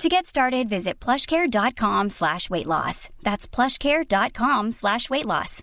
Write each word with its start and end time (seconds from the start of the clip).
To 0.00 0.08
get 0.08 0.26
started, 0.26 0.68
visit 0.68 0.98
plushcare.com 0.98 2.10
slash 2.10 2.50
weight 2.50 2.66
loss. 2.66 3.08
That's 3.22 3.46
plushcare.com 3.46 4.72
slash 4.72 5.10
weight 5.10 5.26
loss. 5.26 5.62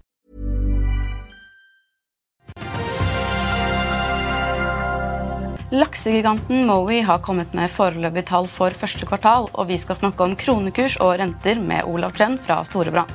Laksegiganten 5.72 6.66
Mowi 6.66 7.02
har 7.06 7.20
kommet 7.22 7.54
med 7.54 7.70
foreløpige 7.70 8.26
tall 8.32 8.48
for 8.50 8.74
første 8.74 9.06
kvartal, 9.06 9.50
og 9.54 9.68
vi 9.70 9.78
skal 9.78 10.00
snakke 10.00 10.24
om 10.26 10.36
kronekurs 10.40 10.96
og 10.98 11.20
renter 11.20 11.62
med 11.62 11.86
Olav 11.86 12.16
Chen 12.18 12.40
fra 12.42 12.64
Storebrand. 12.66 13.12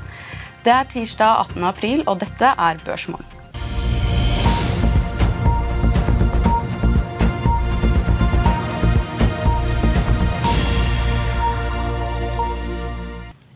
Det 0.65 0.73
er 0.73 0.87
tirsdag 0.93 1.41
18. 1.49 1.65
april, 1.65 2.05
og 2.07 2.21
dette 2.21 2.55
er 2.55 2.85
Børsmorgen. 2.85 3.44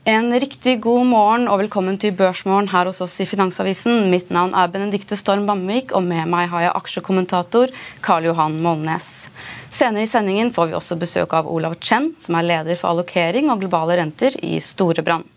En 0.09 0.31
riktig 0.41 0.79
god 0.81 1.05
morgen 1.05 1.43
og 1.53 1.59
velkommen 1.61 1.99
til 2.01 2.15
Børsmorgen 2.17 2.71
her 2.73 2.89
hos 2.89 3.03
oss 3.05 3.19
i 3.21 3.27
Finansavisen. 3.29 4.07
Mitt 4.09 4.31
navn 4.33 4.55
er 4.57 4.71
Benedikte 4.73 5.19
Storm 5.21 5.43
Bamvik, 5.45 5.91
og 5.93 6.01
med 6.07 6.31
meg 6.33 6.47
har 6.49 6.63
jeg 6.65 6.77
aksjekommentator 6.79 7.75
Karl 8.01 8.31
Johan 8.31 8.57
Molnes. 8.65 9.27
Senere 9.69 10.07
i 10.07 10.09
sendingen 10.09 10.49
får 10.57 10.71
vi 10.71 10.77
også 10.79 10.97
besøk 10.97 11.35
av 11.37 11.51
Olav 11.53 11.77
Chen, 11.85 12.15
som 12.25 12.39
er 12.41 12.49
leder 12.49 12.81
for 12.81 12.95
allokering 12.95 13.53
og 13.53 13.61
globale 13.61 13.99
renter 14.01 14.39
i 14.41 14.55
Storebrand. 14.65 15.29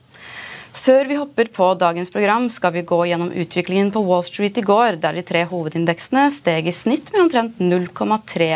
Før 0.72 1.03
vi 1.09 1.19
hopper 1.19 1.52
på 1.52 1.73
dagens 1.75 2.13
program, 2.16 2.47
skal 2.47 2.72
vi 2.78 2.88
gå 2.88 3.02
gjennom 3.11 3.35
utviklingen 3.44 3.91
på 3.91 4.06
Wall 4.08 4.23
Street 4.23 4.56
i 4.56 4.63
går, 4.72 5.02
der 5.03 5.19
de 5.19 5.28
tre 5.28 5.44
hovedindeksene 5.52 6.30
steg 6.31 6.72
i 6.72 6.78
snitt 6.80 7.11
med 7.11 7.25
omtrent 7.25 7.59
0,3 7.59 8.53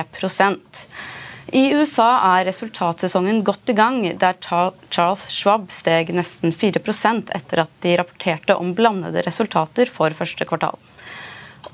i 1.54 1.68
USA 1.78 2.08
er 2.36 2.48
resultatsesongen 2.48 3.44
godt 3.46 3.70
i 3.70 3.76
gang, 3.78 4.00
der 4.18 4.38
Charles 4.42 5.28
Schwab 5.30 5.70
steg 5.74 6.10
nesten 6.16 6.50
4% 6.50 7.30
etter 7.38 7.62
at 7.62 7.76
de 7.86 7.94
rapporterte 8.00 8.56
om 8.58 8.74
blandede 8.78 9.22
resultater 9.28 9.92
for 9.92 10.16
første 10.18 10.48
kvartal. 10.50 10.80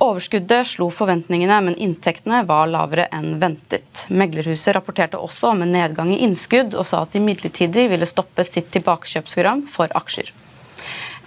Overskuddet 0.02 0.68
slo 0.68 0.90
forventningene, 0.92 1.62
men 1.64 1.78
inntektene 1.80 2.42
var 2.50 2.68
lavere 2.72 3.08
enn 3.16 3.38
ventet. 3.40 4.06
Meglerhuset 4.10 4.76
rapporterte 4.76 5.20
også 5.20 5.54
om 5.54 5.64
en 5.64 5.76
nedgang 5.76 6.12
i 6.12 6.22
innskudd, 6.26 6.76
og 6.76 6.88
sa 6.88 7.04
at 7.06 7.16
de 7.16 7.24
midlertidig 7.24 7.88
ville 7.92 8.10
stoppe 8.10 8.44
sitt 8.48 8.72
tilbakekjøpsprogram 8.76 9.68
for 9.72 9.94
aksjer. 9.96 10.32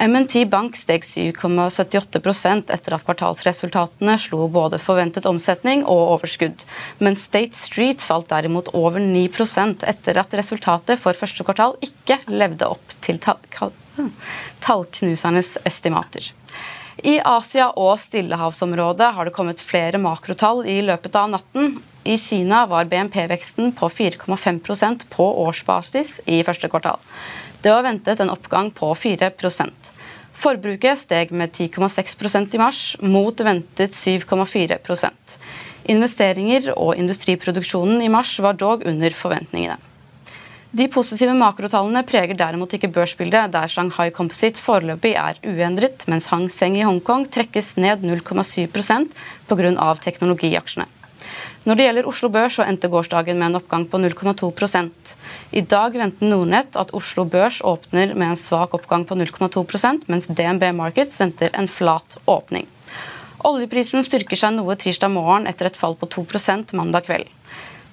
MNT 0.04 0.50
Bank 0.50 0.76
steg 0.76 1.00
7,78% 1.00 2.68
etter 2.74 2.92
at 2.92 3.04
kvartalsresultatene 3.06 4.18
slo 4.20 4.48
både 4.52 4.76
forventet 4.82 5.24
omsetning 5.24 5.80
og 5.88 6.18
overskudd. 6.18 6.64
Men 7.00 7.16
State 7.16 7.56
Street 7.56 8.04
falt 8.04 8.28
derimot 8.28 8.68
over 8.76 9.00
9% 9.00 9.80
etter 9.88 10.20
at 10.20 10.34
resultatet 10.36 11.00
for 11.00 11.16
første 11.16 11.46
kvartal 11.46 11.78
ikke 11.86 12.18
levde 12.28 12.68
opp 12.74 12.92
til 13.06 13.16
tallknusernes 14.66 15.54
estimater. 15.64 16.28
I 17.00 17.16
Asia 17.24 17.70
og 17.72 17.96
Stillehavsområdet 18.02 19.08
har 19.16 19.24
det 19.24 19.34
kommet 19.34 19.62
flere 19.64 19.98
makrotall 19.98 20.66
i 20.68 20.82
løpet 20.84 21.16
av 21.16 21.32
natten. 21.32 21.78
I 22.04 22.18
Kina 22.20 22.66
var 22.68 22.84
BNP-veksten 22.92 23.72
på 23.78 23.88
4,5% 23.88 25.08
på 25.16 25.30
årsbasis 25.46 26.20
i 26.28 26.42
første 26.44 26.68
kvartal. 26.68 27.00
Det 27.64 27.72
var 27.72 27.86
ventet 27.86 28.20
en 28.20 28.28
oppgang 28.28 28.68
på 28.76 28.90
4 28.92 29.30
Forbruket 30.44 31.00
steg 31.00 31.30
med 31.32 31.54
10,6% 31.56 32.52
i 32.52 32.58
mars, 32.60 32.80
mot 33.00 33.38
ventet 33.40 33.96
7,4% 33.96 35.38
Investeringer 35.88 36.70
og 36.74 36.98
industriproduksjonen 37.00 38.02
i 38.04 38.10
mars 38.12 38.34
var 38.44 38.56
dog 38.60 38.84
under 38.88 39.16
forventningene. 39.16 39.78
De 40.74 40.88
positive 40.90 41.32
makrotallene 41.38 42.02
preger 42.04 42.36
derimot 42.36 42.72
ikke 42.76 42.90
børsbildet, 42.92 43.52
der 43.54 43.70
Shanghai 43.70 44.10
Composite 44.10 44.60
foreløpig 44.60 45.14
er 45.20 45.38
uendret, 45.46 46.04
mens 46.10 46.26
Hang 46.32 46.48
Seng 46.50 46.76
i 46.76 46.84
Hongkong 46.84 47.28
trekkes 47.30 47.76
ned 47.78 48.02
0,7% 48.02 49.12
pga. 49.48 49.94
teknologiaksjene. 50.08 50.88
Når 51.64 51.78
det 51.78 51.84
gjelder 51.86 52.08
Oslo 52.10 52.28
Børs, 52.28 52.58
så 52.58 52.64
endte 52.68 52.90
gårsdagen 52.92 53.38
med 53.40 53.46
en 53.48 53.56
oppgang 53.56 53.86
på 53.88 53.96
0,2% 53.96 55.12
I 55.56 55.62
dag 55.64 55.94
venter 55.96 56.28
Nordnett 56.28 56.76
at 56.76 56.92
Oslo 56.92 57.24
Børs 57.24 57.62
åpner 57.64 58.12
med 58.12 58.34
en 58.34 58.36
svak 58.36 58.74
oppgang 58.76 59.06
på 59.08 59.16
0,2% 59.16 60.04
mens 60.12 60.28
DNB 60.28 60.66
Markets 60.76 61.16
venter 61.20 61.54
en 61.56 61.68
flat 61.68 62.18
åpning. 62.28 62.68
Oljeprisen 63.48 64.04
styrker 64.04 64.36
seg 64.36 64.52
noe 64.58 64.76
tirsdag 64.76 65.12
morgen 65.16 65.48
etter 65.48 65.70
et 65.70 65.80
fall 65.80 65.96
på 65.96 66.10
2% 66.12 66.76
mandag 66.76 67.08
kveld. 67.08 67.32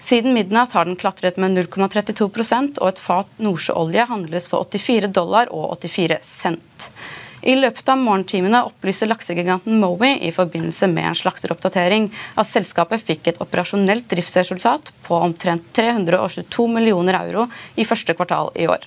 Siden 0.04 0.36
midnatt 0.36 0.76
har 0.76 0.90
den 0.90 1.00
klatret 1.00 1.40
med 1.40 1.56
0,32% 1.56 2.82
og 2.82 2.88
et 2.90 3.00
fat 3.00 3.40
nordsjøolje 3.40 4.08
handles 4.12 4.52
for 4.52 4.68
84 4.68 5.14
dollar 5.16 5.52
og 5.54 5.78
84 5.78 6.20
cent. 6.28 6.92
I 7.42 7.56
løpet 7.58 7.88
av 7.90 7.98
morgentimene 7.98 8.62
opplyser 8.68 9.10
laksegiganten 9.10 9.80
Mowi 9.82 10.12
i 10.28 10.32
forbindelse 10.36 10.90
med 10.92 11.08
en 11.10 11.18
slakteroppdatering 11.18 12.10
at 12.38 12.50
selskapet 12.52 13.02
fikk 13.08 13.32
et 13.32 13.42
operasjonelt 13.42 14.06
driftsresultat 14.12 14.92
på 15.08 15.18
omtrent 15.18 15.72
322 15.74 16.68
millioner 16.70 17.18
euro 17.24 17.48
i 17.76 17.88
første 17.88 18.14
kvartal 18.18 18.54
i 18.54 18.68
år. 18.70 18.86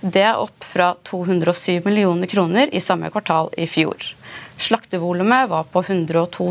Det 0.00 0.24
er 0.26 0.40
opp 0.42 0.66
fra 0.66 0.92
207 1.06 1.86
millioner 1.86 2.26
kroner 2.26 2.74
i 2.74 2.82
samme 2.82 3.10
kvartal 3.14 3.52
i 3.54 3.68
fjor. 3.70 4.10
Slaktevolumet 4.58 5.48
var 5.48 5.70
på 5.70 5.84
102 5.86 6.50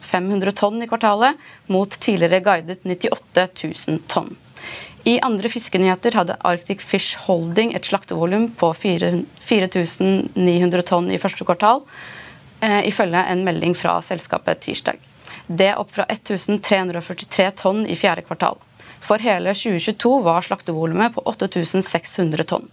500 0.00 0.54
tonn 0.62 0.82
i 0.82 0.88
kvartalet, 0.88 1.34
mot 1.66 1.90
tidligere 1.90 2.40
guidet 2.46 2.86
98 2.86 3.48
000 3.88 4.00
tonn. 4.06 4.34
I 5.04 5.18
andre 5.20 5.50
fiskenyheter 5.52 6.14
hadde 6.16 6.38
Arctic 6.48 6.80
Fish 6.80 7.18
Holding 7.26 7.74
et 7.76 7.84
slaktevolum 7.84 8.46
på 8.56 8.70
4900 8.72 10.84
tonn 10.88 11.10
i 11.12 11.18
første 11.20 11.44
kvartal, 11.44 11.84
eh, 12.64 12.88
ifølge 12.88 13.20
en 13.28 13.44
melding 13.44 13.76
fra 13.76 14.00
selskapet 14.02 14.64
tirsdag. 14.64 14.96
Det 15.46 15.76
opp 15.76 15.92
fra 15.92 16.06
1343 16.08 17.50
tonn 17.60 17.84
i 17.84 17.96
fjerde 18.00 18.24
kvartal. 18.24 18.56
For 19.04 19.20
hele 19.20 19.52
2022 19.52 20.24
var 20.24 20.40
slaktevolumet 20.40 21.12
på 21.12 21.20
8600 21.28 22.48
tonn. 22.48 22.64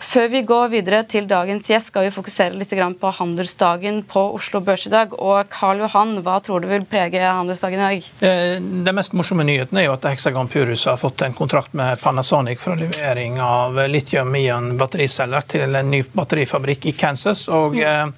Før 0.00 0.30
vi 0.32 0.40
går 0.48 0.70
videre 0.72 1.02
til 1.04 1.26
dagens 1.28 1.66
gjest, 1.68 1.90
skal 1.90 2.06
vi 2.06 2.12
fokusere 2.14 2.56
litt 2.56 2.72
på 3.00 3.10
handelsdagen 3.18 4.00
på 4.08 4.22
Oslo 4.34 4.62
Børs 4.64 4.86
i 4.88 4.92
dag. 4.92 5.12
Og 5.12 5.50
Karl 5.52 5.82
Johan, 5.84 6.14
hva 6.24 6.38
tror 6.40 6.62
du 6.64 6.68
vil 6.70 6.86
prege 6.88 7.20
handelsdagen 7.20 7.78
i 7.78 7.82
dag? 7.82 8.08
Eh, 8.24 8.56
den 8.60 8.96
mest 8.96 9.12
morsomme 9.12 9.44
nyheten 9.44 9.76
er 9.76 9.88
jo 9.88 9.96
at 9.98 10.08
Hexagon 10.08 10.48
Purus 10.48 10.86
har 10.88 10.96
fått 11.00 11.22
en 11.26 11.36
kontrakt 11.36 11.76
med 11.76 12.00
Panasonic 12.00 12.62
for 12.62 12.80
levering 12.80 13.40
av 13.44 13.76
litium-ion 13.92 14.72
battericeller 14.80 15.44
til 15.50 15.76
en 15.76 15.92
ny 15.92 16.02
batterifabrikk 16.16 16.88
i 16.88 16.96
Kansas. 16.96 17.48
og 17.48 17.76
mm. 17.76 18.16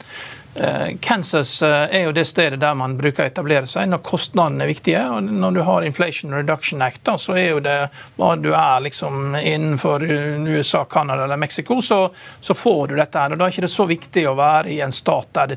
Eh, 0.54 0.96
Kansas 1.00 1.62
eh, 1.62 1.68
er 1.68 2.02
jo 2.04 2.12
det 2.12 2.24
stedet 2.24 2.60
der 2.60 2.74
man 2.76 2.98
bruker 3.00 3.24
å 3.24 3.30
etablere 3.30 3.64
seg 3.66 3.86
når 3.88 4.02
kostnadene 4.04 4.66
er 4.66 4.68
viktige. 4.68 5.00
og 5.08 5.24
Når 5.24 5.54
du 5.56 5.60
har 5.64 5.86
Inflation 5.86 6.34
Reduction 6.34 6.82
Act, 6.84 7.08
så 7.18 7.36
er 7.40 7.46
jo 7.54 7.62
det 7.64 7.76
hva 8.18 8.34
du 8.36 8.50
er 8.52 8.82
liksom 8.84 9.32
innenfor 9.38 10.04
USA, 10.04 10.84
Canada 10.84 11.24
eller 11.24 11.40
Mexico, 11.40 11.80
så, 11.82 12.10
så, 12.40 12.54
får 12.54 12.88
du 12.88 12.96
dette. 12.96 13.18
her, 13.18 13.32
og 13.32 13.38
Da 13.40 13.46
er 13.46 13.54
det 13.54 13.62
ikke 13.62 13.72
så 13.72 13.86
viktig 13.88 14.26
å 14.28 14.34
være 14.36 14.74
i 14.74 14.80
en 14.84 14.92
stat 14.92 15.32
der 15.32 15.56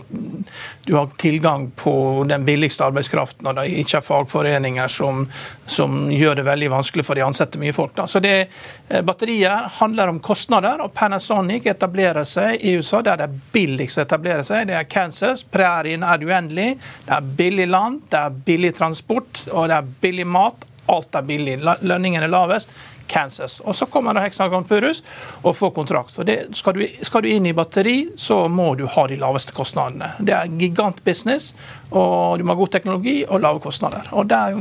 du 0.86 0.94
har 0.95 1.12
tilgang 1.19 1.68
på 1.75 2.24
den 2.30 2.45
billigste 2.48 2.88
arbeidskraften, 2.88 3.48
og 3.48 3.59
det 3.59 3.68
ikke 3.83 4.00
er 4.00 4.06
fagforeninger 4.06 4.88
som, 4.88 5.25
som, 5.68 6.06
gjør 6.12 6.39
det 6.39 6.48
veldig 6.48 6.71
vanskelig 6.71 7.06
for 7.06 7.19
de 7.19 7.25
ansatte 7.25 7.59
mye 7.59 7.75
folk. 7.75 7.95
Da. 7.98 8.07
Så 8.07 8.24
det, 8.24 8.48
eh, 8.88 9.03
Batterier 9.03 9.68
handler 9.81 10.13
om 10.13 10.24
kostnader, 10.24 10.80
og 10.86 10.94
Panasonic 10.95 11.68
etablerer 11.68 12.24
seg 12.24 12.63
i 12.63 12.77
USA 12.80 13.03
der 13.03 13.19
det 13.19 13.27
er 13.27 13.39
billigst 13.51 14.00
å 14.00 14.06
etablere 14.06 14.45
seg. 14.45 14.68
det 14.69 14.80
er 14.80 14.85
Kansas. 14.90 15.44
Prærien 15.44 16.04
er 16.04 16.26
uendelig. 16.26 16.76
Det 17.06 17.14
er 17.18 17.30
billig 17.38 17.68
land, 17.70 18.02
det 18.10 18.20
er 18.22 18.42
billig 18.48 18.74
transport 18.78 19.46
og 19.52 19.70
det 19.70 19.80
er 19.80 19.94
billig 20.02 20.28
mat. 20.28 20.68
Alt 20.92 21.16
er 21.18 21.26
billig. 21.26 21.60
Lønningene 21.82 22.28
er 22.28 22.32
lavest. 22.32 22.70
Kansas. 23.08 23.60
Og 23.60 23.76
Så 23.76 23.86
kommer 23.86 24.18
Hexagon 24.22 24.64
Purus 24.64 25.04
og 25.44 25.56
får 25.56 25.72
kontrakt. 25.76 26.12
Så 26.12 26.24
det, 26.24 26.56
skal, 26.58 26.74
du, 26.74 26.88
skal, 27.02 27.22
du, 27.22 27.30
inn 27.30 27.46
i 27.46 27.54
batteri, 27.54 28.10
så 28.16 28.48
må 28.48 28.74
du 28.76 28.86
ha 28.90 29.08
de 29.08 29.20
laveste 29.22 29.54
kostnadene. 29.54 30.14
Det 30.20 30.34
er 30.34 30.50
gigantbusiness, 30.60 31.54
og 31.92 32.40
du 32.40 32.46
må 32.46 32.56
ha 32.56 32.60
god 32.60 32.74
teknologi 32.74 33.20
og 33.28 33.44
lave 33.46 33.62
kostnader. 33.64 34.10
Og 34.12 34.28
der, 34.30 34.58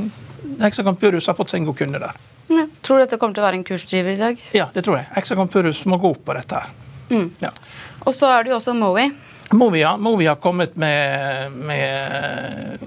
Hexagon 0.60 0.96
Purus 1.00 1.30
har 1.30 1.38
fått 1.38 1.54
seg 1.54 1.62
en 1.62 1.70
god 1.70 1.80
kunde 1.80 2.02
der. 2.02 2.20
Ja. 2.52 2.66
Tror 2.84 3.00
du 3.00 3.06
dette 3.06 3.18
kommer 3.20 3.36
til 3.36 3.44
å 3.44 3.48
være 3.48 3.62
en 3.62 3.66
kursdriver 3.66 4.12
i 4.12 4.20
dag? 4.20 4.48
Ja, 4.52 4.68
det 4.74 4.84
tror 4.84 5.00
jeg. 5.00 5.08
Hexagon 5.16 5.48
Purus 5.48 5.84
må 5.88 5.98
gå 6.00 6.12
opp 6.12 6.24
på 6.26 6.36
dette 6.36 6.60
her. 6.60 6.74
Mm. 7.08 7.30
Ja. 7.40 7.52
Og 8.04 8.12
så 8.16 8.28
er 8.32 8.44
det 8.44 8.52
jo 8.52 8.58
også 8.58 8.74
Mowi 8.76 9.08
Movi, 9.50 9.84
vi 10.16 10.26
ha 10.26 10.34
kommet 10.34 10.76
med, 10.76 11.52
med 11.52 12.78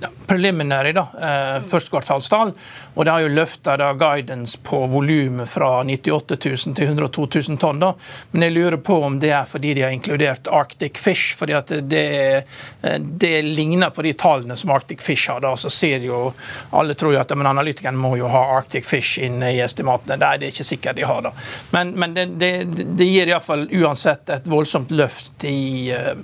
ja, 0.00 0.08
preliminary 0.26 0.92
da, 0.92 1.06
eh, 1.20 1.62
førstekvartalstall. 1.70 2.52
Og 2.94 3.04
det 3.04 3.12
har 3.12 3.20
jo 3.20 3.28
løfta 3.28 3.76
guidance 3.92 4.58
på 4.62 4.86
volumet 4.86 5.48
fra 5.48 5.84
98 5.84 6.36
000 6.66 6.74
til 6.76 6.84
102 6.84 7.26
000 7.48 7.58
tonn. 7.60 7.80
da. 7.80 7.92
Men 8.30 8.42
jeg 8.42 8.52
lurer 8.52 8.76
på 8.76 9.02
om 9.02 9.18
det 9.20 9.30
er 9.30 9.44
fordi 9.44 9.74
de 9.74 9.82
har 9.82 9.90
inkludert 9.90 10.48
Arctic 10.48 10.98
Fish. 10.98 11.36
fordi 11.36 11.52
at 11.52 11.66
det, 11.66 12.44
eh, 12.82 12.98
det 12.98 13.42
ligner 13.42 13.90
på 13.90 14.02
de 14.02 14.12
tallene 14.12 14.56
som 14.56 14.70
Arctic 14.70 15.02
Fish 15.02 15.30
har. 15.30 15.40
da, 15.40 15.56
så 15.56 15.70
ser 15.70 15.98
jo 15.98 16.34
Alle 16.70 16.94
tror 16.94 17.12
jo 17.12 17.20
at 17.20 17.36
men 17.36 17.46
analytikerne 17.46 17.98
må 17.98 18.16
jo 18.16 18.28
ha 18.28 18.56
Arctic 18.58 18.86
Fish 18.86 19.18
inne 19.18 19.52
i 19.52 19.60
estimatene. 19.60 20.16
Det 20.16 20.26
er 20.26 20.48
ikke 20.48 20.64
sikkert 20.64 20.96
de 20.96 21.04
har 21.04 21.22
da. 21.22 21.32
Men, 21.70 21.90
men 21.90 22.14
det, 22.14 22.26
det, 22.38 22.64
det 22.96 23.04
gir 23.04 23.28
iallfall 23.28 23.68
uansett 23.72 24.30
et 24.30 24.46
voldsomt 24.46 24.90
løft 24.90 25.44
i 25.44 25.92
uh, 25.92 26.16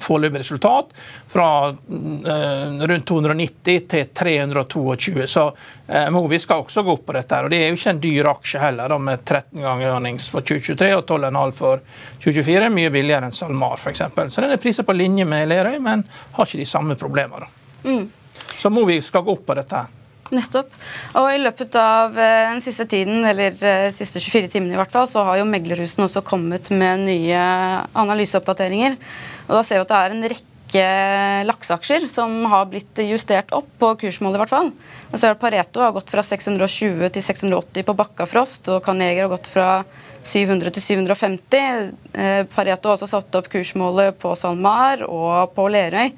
foreløpig 0.00 0.40
resultat. 0.40 0.94
Fra 1.28 1.48
uh, 1.70 2.86
rundt 2.86 3.06
290 3.36 3.88
til 3.90 4.06
322. 4.14 5.26
Så 5.26 5.44
eh, 5.88 6.08
Movi 6.10 6.38
skal 6.42 6.64
også 6.64 6.82
gå 6.82 6.94
opp 6.96 7.06
på 7.06 7.16
dette. 7.16 7.34
her, 7.34 7.44
og 7.44 7.50
Det 7.50 7.60
er 7.62 7.68
jo 7.68 7.78
ikke 7.78 7.94
en 7.94 8.02
dyr 8.02 8.30
aksje 8.32 8.62
heller, 8.62 8.88
da, 8.88 8.98
med 8.98 9.24
13 9.24 9.62
ganger 9.62 9.92
earnings 9.92 10.28
for 10.32 10.46
2023 10.46 10.92
og 10.96 11.04
12,5 11.06 11.56
for 11.60 11.84
2024. 12.24 12.70
Mye 12.76 12.94
billigere 12.94 13.28
enn 13.28 13.36
SalMar 13.36 13.76
f.eks. 13.78 14.06
Så 14.34 14.44
den 14.44 14.54
er 14.54 14.62
priset 14.62 14.86
på 14.86 14.96
linje 14.96 15.28
med 15.28 15.48
Lerøy, 15.50 15.78
men 15.82 16.06
har 16.38 16.48
ikke 16.48 16.62
de 16.62 16.68
samme 16.68 16.96
problemene. 16.98 17.50
Mm. 17.84 18.08
Så 18.56 18.72
Movi 18.72 19.00
skal 19.04 19.24
gå 19.26 19.36
opp 19.36 19.46
på 19.46 19.56
dette. 19.58 19.84
her. 19.84 19.92
Nettopp. 20.34 20.72
Og 21.20 21.28
I 21.30 21.38
løpet 21.38 21.76
av 21.78 22.16
eh, 22.18 22.48
den 22.50 22.62
siste 22.64 22.88
tiden, 22.90 23.22
eller 23.28 23.54
de 23.54 23.70
eh, 23.86 23.92
siste 23.94 24.22
24 24.22 24.50
timene, 24.56 24.74
i 24.74 24.80
hvert 24.80 24.92
fall, 24.94 25.06
så 25.10 25.22
har 25.26 25.38
jo 25.40 25.46
meglerhusene 25.48 26.08
også 26.08 26.24
kommet 26.26 26.72
med 26.74 27.06
nye 27.06 27.46
analyseoppdateringer. 27.94 28.98
Og 29.46 29.58
Da 29.58 29.62
ser 29.62 29.78
vi 29.78 29.86
at 29.86 29.92
det 29.92 30.02
er 30.02 30.16
en 30.16 30.28
rekke 30.34 30.55
rekke 30.66 31.44
lakseaksjer 31.46 32.08
som 32.08 32.44
har 32.44 32.66
blitt 32.66 32.98
justert 32.98 33.52
opp 33.52 33.66
på 33.78 33.96
kursmålet, 33.96 34.36
i 34.36 34.38
hvert 34.38 34.50
fall. 34.50 34.70
Altså 35.12 35.34
Pareto 35.34 35.80
har 35.80 35.92
gått 35.92 36.10
fra 36.10 36.22
620 36.22 37.08
til 37.10 37.22
680 37.22 37.84
på 37.84 37.94
Bakkafrost, 37.94 38.68
og 38.68 38.84
Carnegie 38.84 39.22
har 39.22 39.28
gått 39.28 39.46
fra 39.46 39.84
700 40.22 40.70
til 40.74 40.82
750. 40.82 41.92
Eh, 42.12 42.44
Pareto 42.46 42.88
har 42.88 42.96
også 42.96 43.06
satt 43.06 43.34
opp 43.34 43.48
kursmålet 43.48 44.18
på 44.18 44.34
SalMar 44.34 45.06
og 45.06 45.54
på 45.54 45.68
Lerøy. 45.68 46.12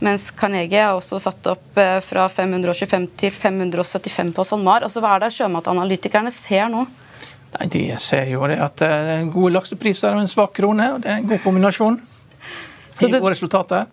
Mens 0.00 0.30
Carnegie 0.30 0.80
har 0.80 0.96
også 0.96 1.20
satt 1.20 1.46
opp 1.46 1.76
eh, 1.76 2.00
fra 2.00 2.28
525 2.28 3.10
til 3.20 3.34
575 3.36 4.32
på 4.32 4.46
SalMar. 4.48 4.86
Altså, 4.86 5.02
hva 5.04 5.18
er 5.18 5.26
det 5.26 5.34
sjømatanalytikerne 5.36 6.32
ser 6.32 6.70
nå? 6.72 6.86
Nei, 7.50 7.66
De 7.68 7.82
ser 8.00 8.30
jo 8.30 8.46
det 8.48 8.56
at 8.62 8.80
det 8.80 8.88
er 8.88 9.28
gode 9.28 9.58
laksepriser 9.58 10.14
og 10.14 10.24
en 10.24 10.30
svak 10.30 10.54
krone. 10.56 10.94
og 10.94 11.04
Det 11.04 11.12
er 11.12 11.20
en 11.20 11.28
god 11.28 11.44
kombinasjon 11.44 12.00
i 13.08 13.12
gode 13.16 13.32
resultater. 13.34 13.88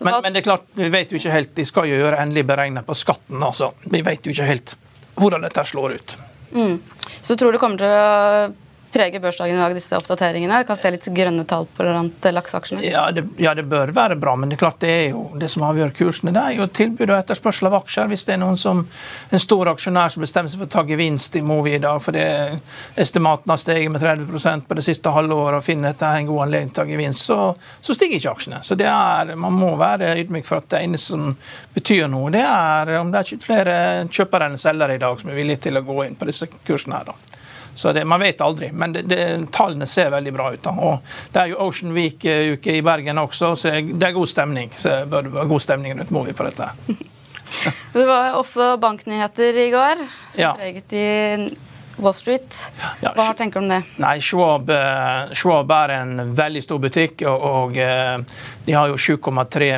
Men, 0.00 0.14
men, 0.22 0.32
det 0.32 0.42
er 0.42 0.46
klart, 0.46 0.64
vi 0.74 0.88
vet 0.92 1.12
jo 1.12 1.18
ikke 1.20 1.32
helt, 1.34 1.52
de 1.56 1.64
skal 1.68 1.88
jo 1.90 1.98
gjøre 2.00 2.20
endelig 2.22 2.44
beregnet 2.48 2.86
på 2.88 2.96
skatten. 2.96 3.42
altså. 3.42 3.72
Vi 3.84 4.00
vet 4.04 4.26
jo 4.26 4.32
ikke 4.34 4.48
helt 4.48 4.76
hvordan 5.20 5.44
dette 5.44 5.64
slår 5.68 5.96
ut. 5.98 6.16
Mm. 6.52 6.76
Så 7.20 7.36
tror 7.36 7.52
du 7.52 7.60
kommer 7.60 7.80
til 7.80 7.92
å 7.92 8.52
preger 8.92 9.20
børsdagen 9.22 9.56
i 9.56 9.60
dag, 9.60 9.74
disse 9.76 9.96
oppdateringene? 9.96 10.62
Kan 10.68 10.78
se 10.78 10.90
litt 10.92 11.06
grønne 11.14 11.44
tall 11.48 11.66
på 11.66 11.84
blant 11.86 12.28
lakseaksjene? 12.36 12.84
Ja 12.86 13.06
ja, 13.38 13.54
det 13.54 13.62
bør 13.62 13.92
være 13.94 14.16
bra, 14.16 14.34
men 14.36 14.50
det 14.50 14.56
er 14.56 14.62
klart 14.64 14.80
det 14.82 14.90
er 14.90 15.06
jo 15.12 15.24
det 15.40 15.48
som 15.52 15.64
avgjør 15.66 15.92
kursene. 15.96 16.32
Det 16.34 16.42
er 16.42 16.58
jo 16.58 16.68
tilbud 16.68 17.08
og 17.08 17.16
etterspørsel 17.18 17.68
av 17.70 17.78
aksjer. 17.80 18.10
Hvis 18.12 18.24
det 18.28 18.36
er 18.36 18.42
noen 18.42 18.58
som, 18.60 18.84
en 19.30 19.42
stor 19.42 19.72
aksjonær 19.72 20.12
som 20.14 20.24
bestemmer 20.24 20.52
seg 20.52 20.62
for 20.62 20.70
å 20.70 20.74
ta 20.76 20.84
gevinst 20.88 21.36
i 21.38 21.44
Movi 21.46 21.76
i 21.76 21.82
dag 21.82 22.00
fordi 22.02 22.24
estimaten 23.00 23.52
har 23.52 23.60
steget 23.60 23.92
med 23.92 24.02
30% 24.02 24.68
på 24.68 24.78
det 24.78 24.86
siste 24.86 25.12
halvåret 25.14 25.60
og 25.60 25.66
finner 25.66 25.92
dette 25.92 26.12
en 26.12 26.30
god 26.30 26.46
anledning 26.46 26.72
til 26.72 26.82
å 26.82 26.84
ta 26.84 26.92
gevinst, 26.92 27.26
så, 27.30 27.40
så 27.80 27.96
stiger 27.96 28.18
ikke 28.20 28.36
aksjene. 28.36 28.62
Så 28.66 28.78
er, 28.78 29.34
Man 29.36 29.56
må 29.58 29.74
være 29.80 30.14
ydmyk 30.22 30.48
for 30.48 30.62
at 30.62 30.70
det 30.72 30.84
eneste 30.86 31.16
som 31.16 31.34
betyr 31.74 32.08
noe, 32.12 32.30
det 32.34 32.44
er 32.44 32.96
om 33.00 33.12
det 33.12 33.22
er 33.22 33.42
flere 33.42 33.76
kjøpere 34.12 34.50
enn 34.50 34.60
selgere 34.60 34.96
i 34.96 35.02
dag 35.02 35.20
som 35.20 35.32
er 35.32 35.38
villige 35.38 35.66
til 35.68 35.80
å 35.80 35.86
gå 35.86 36.02
inn 36.06 36.18
på 36.18 36.28
disse 36.28 36.48
kursene. 36.52 37.00
her 37.00 37.12
da. 37.12 37.31
Så 37.74 37.92
det, 37.92 38.04
Man 38.04 38.20
vet 38.20 38.40
aldri, 38.40 38.68
men 38.72 38.92
det, 38.92 39.02
det, 39.08 39.22
tallene 39.52 39.86
ser 39.88 40.10
veldig 40.12 40.32
bra 40.34 40.50
ut. 40.52 40.62
Da. 40.62 40.72
Og 40.76 41.32
Det 41.32 41.40
er 41.42 41.52
jo 41.52 41.60
Ocean 41.66 41.94
Week-uke 41.96 42.76
i 42.76 42.84
Bergen 42.84 43.18
også, 43.22 43.54
så 43.56 43.74
det 43.80 44.08
er 44.08 44.14
god 44.16 44.28
stemning. 44.28 44.72
Så 44.76 45.02
det 45.02 45.10
bør 45.12 45.32
være 45.32 45.50
god 45.54 45.64
stemning 45.64 45.98
rundt 45.98 46.12
Movi 46.14 46.36
på 46.36 46.46
dette. 46.48 46.68
det 47.96 48.06
var 48.08 48.38
også 48.38 48.76
banknyheter 48.82 49.60
i 49.64 49.68
går, 49.72 50.06
som 50.30 50.44
ja. 50.44 50.54
preget 50.58 50.96
i 50.96 51.06
Wall 52.02 52.14
Street. 52.16 52.58
Hva 53.02 53.32
tenker 53.38 53.60
du 53.60 53.64
om 53.64 53.72
det? 53.72 53.80
Nei, 54.02 54.16
Schwab, 54.24 54.70
uh, 54.70 55.32
Schwab, 55.36 55.72
er 55.76 55.94
en 55.96 56.34
veldig 56.36 56.62
stor 56.64 56.80
butikk, 56.82 57.24
og, 57.28 57.46
og 57.48 57.80
uh, 57.80 58.44
de 58.66 58.76
har 58.76 58.92
jo 58.92 59.00
7,3 59.00 59.70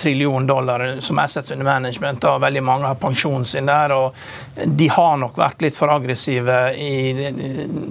trillion 0.00 0.46
dollar 0.46 0.86
som 1.00 1.20
assets 1.22 1.54
under 1.54 1.68
management, 1.68 2.28
og 2.28 2.42
veldig 2.44 2.64
mange 2.66 2.90
har 2.90 3.00
pensjonen 3.00 3.46
sin 3.48 3.70
der. 3.70 3.96
og 3.96 4.66
De 4.66 4.90
har 4.92 5.16
nok 5.20 5.38
vært 5.40 5.64
litt 5.64 5.78
for 5.78 5.92
aggressive 5.92 6.60
i, 6.76 7.28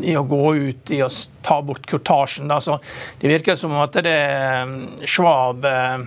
i, 0.05 0.15
å 0.17 0.25
gå 0.27 0.43
ut 0.55 0.93
i 0.93 1.01
å 1.03 1.09
ta 1.41 1.61
bort 1.65 1.87
kurtasjen. 1.89 2.49
Da. 2.51 2.61
Så 2.61 2.77
det 3.21 3.31
virker 3.31 3.57
som 3.59 3.73
at 3.81 3.97
det 4.01 4.17
er 4.17 4.77
Schwab 5.09 5.65
Eh, 5.71 5.99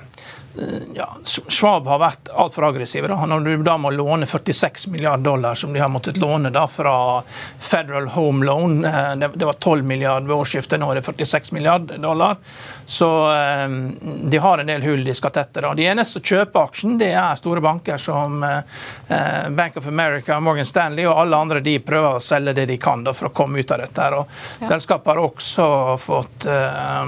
ja, 0.94 1.08
Schwab 1.24 1.86
har 1.90 1.98
vært 1.98 2.28
altfor 2.30 2.68
aggressive. 2.68 3.08
Da. 3.10 3.18
Når 3.26 3.40
du 3.40 3.64
da 3.66 3.76
må 3.80 3.90
låne 3.90 4.26
46 4.26 4.86
milliarder 4.92 5.24
dollar, 5.24 5.58
som 5.58 5.72
de 5.74 5.82
har 5.82 5.90
måttet 5.90 6.20
låne 6.22 6.52
da 6.54 6.66
fra 6.70 7.22
Federal 7.58 8.06
Home 8.14 8.46
Loan, 8.46 8.84
eh, 8.84 9.16
det 9.16 9.44
var 9.44 9.58
12 9.58 9.82
milliarder 9.84 10.28
ved 10.28 10.36
årsskiftet, 10.36 10.78
nå 10.80 10.92
er 10.92 11.00
det 11.00 11.06
46 11.06 11.52
milliarder 11.56 11.98
dollar, 11.98 12.38
så 12.86 13.10
eh, 13.34 13.68
de 14.30 14.42
har 14.46 14.62
en 14.62 14.70
del 14.70 14.86
hull 14.86 15.04
de 15.04 15.14
skal 15.14 15.34
tette. 15.34 15.64
Da. 15.64 15.74
De 15.74 15.88
eneste 15.90 16.20
som 16.20 16.28
kjøper 16.30 16.68
aksjen, 16.68 16.96
det 17.02 17.10
er 17.12 17.40
store 17.40 17.64
banker 17.64 17.98
som 17.98 18.38
Bank 19.54 19.76
of 19.76 19.86
America, 19.88 20.36
Morgan 20.40 20.66
Stanley 20.66 21.06
og 21.06 21.18
alle 21.18 21.38
andre 21.38 21.60
de 21.64 21.76
prøver 21.82 22.18
å 22.18 22.22
selge 22.22 22.54
det 22.56 22.66
de 22.70 22.76
kan 22.80 23.02
da, 23.04 23.14
for 23.16 23.30
å 23.30 23.34
komme 23.34 23.60
ut 23.60 23.74
av 23.74 23.82
dette. 23.82 24.08
Og 24.14 24.24
ja. 24.60 24.68
Selskapet 24.70 25.12
har 25.12 25.22
også 25.24 25.66
fått 26.00 26.44
Eh, 26.46 27.06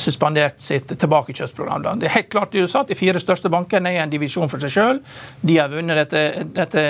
suspendert 0.00 0.60
sitt 0.62 0.88
tilbakekjøpsprogram. 0.88 1.84
Det 2.00 2.08
er 2.08 2.14
helt 2.14 2.30
klart 2.32 2.54
i 2.56 2.62
USA 2.64 2.80
at 2.84 2.90
De 2.90 2.96
fire 2.98 3.20
største 3.20 3.50
bankene 3.52 3.92
er 3.92 4.04
en 4.04 4.12
divisjon 4.12 4.48
for 4.48 4.62
seg 4.62 4.72
sjøl. 4.72 5.00
De 5.40 5.58
har 5.58 5.72
vunnet 5.72 5.98
dette, 6.04 6.46
dette 6.56 6.84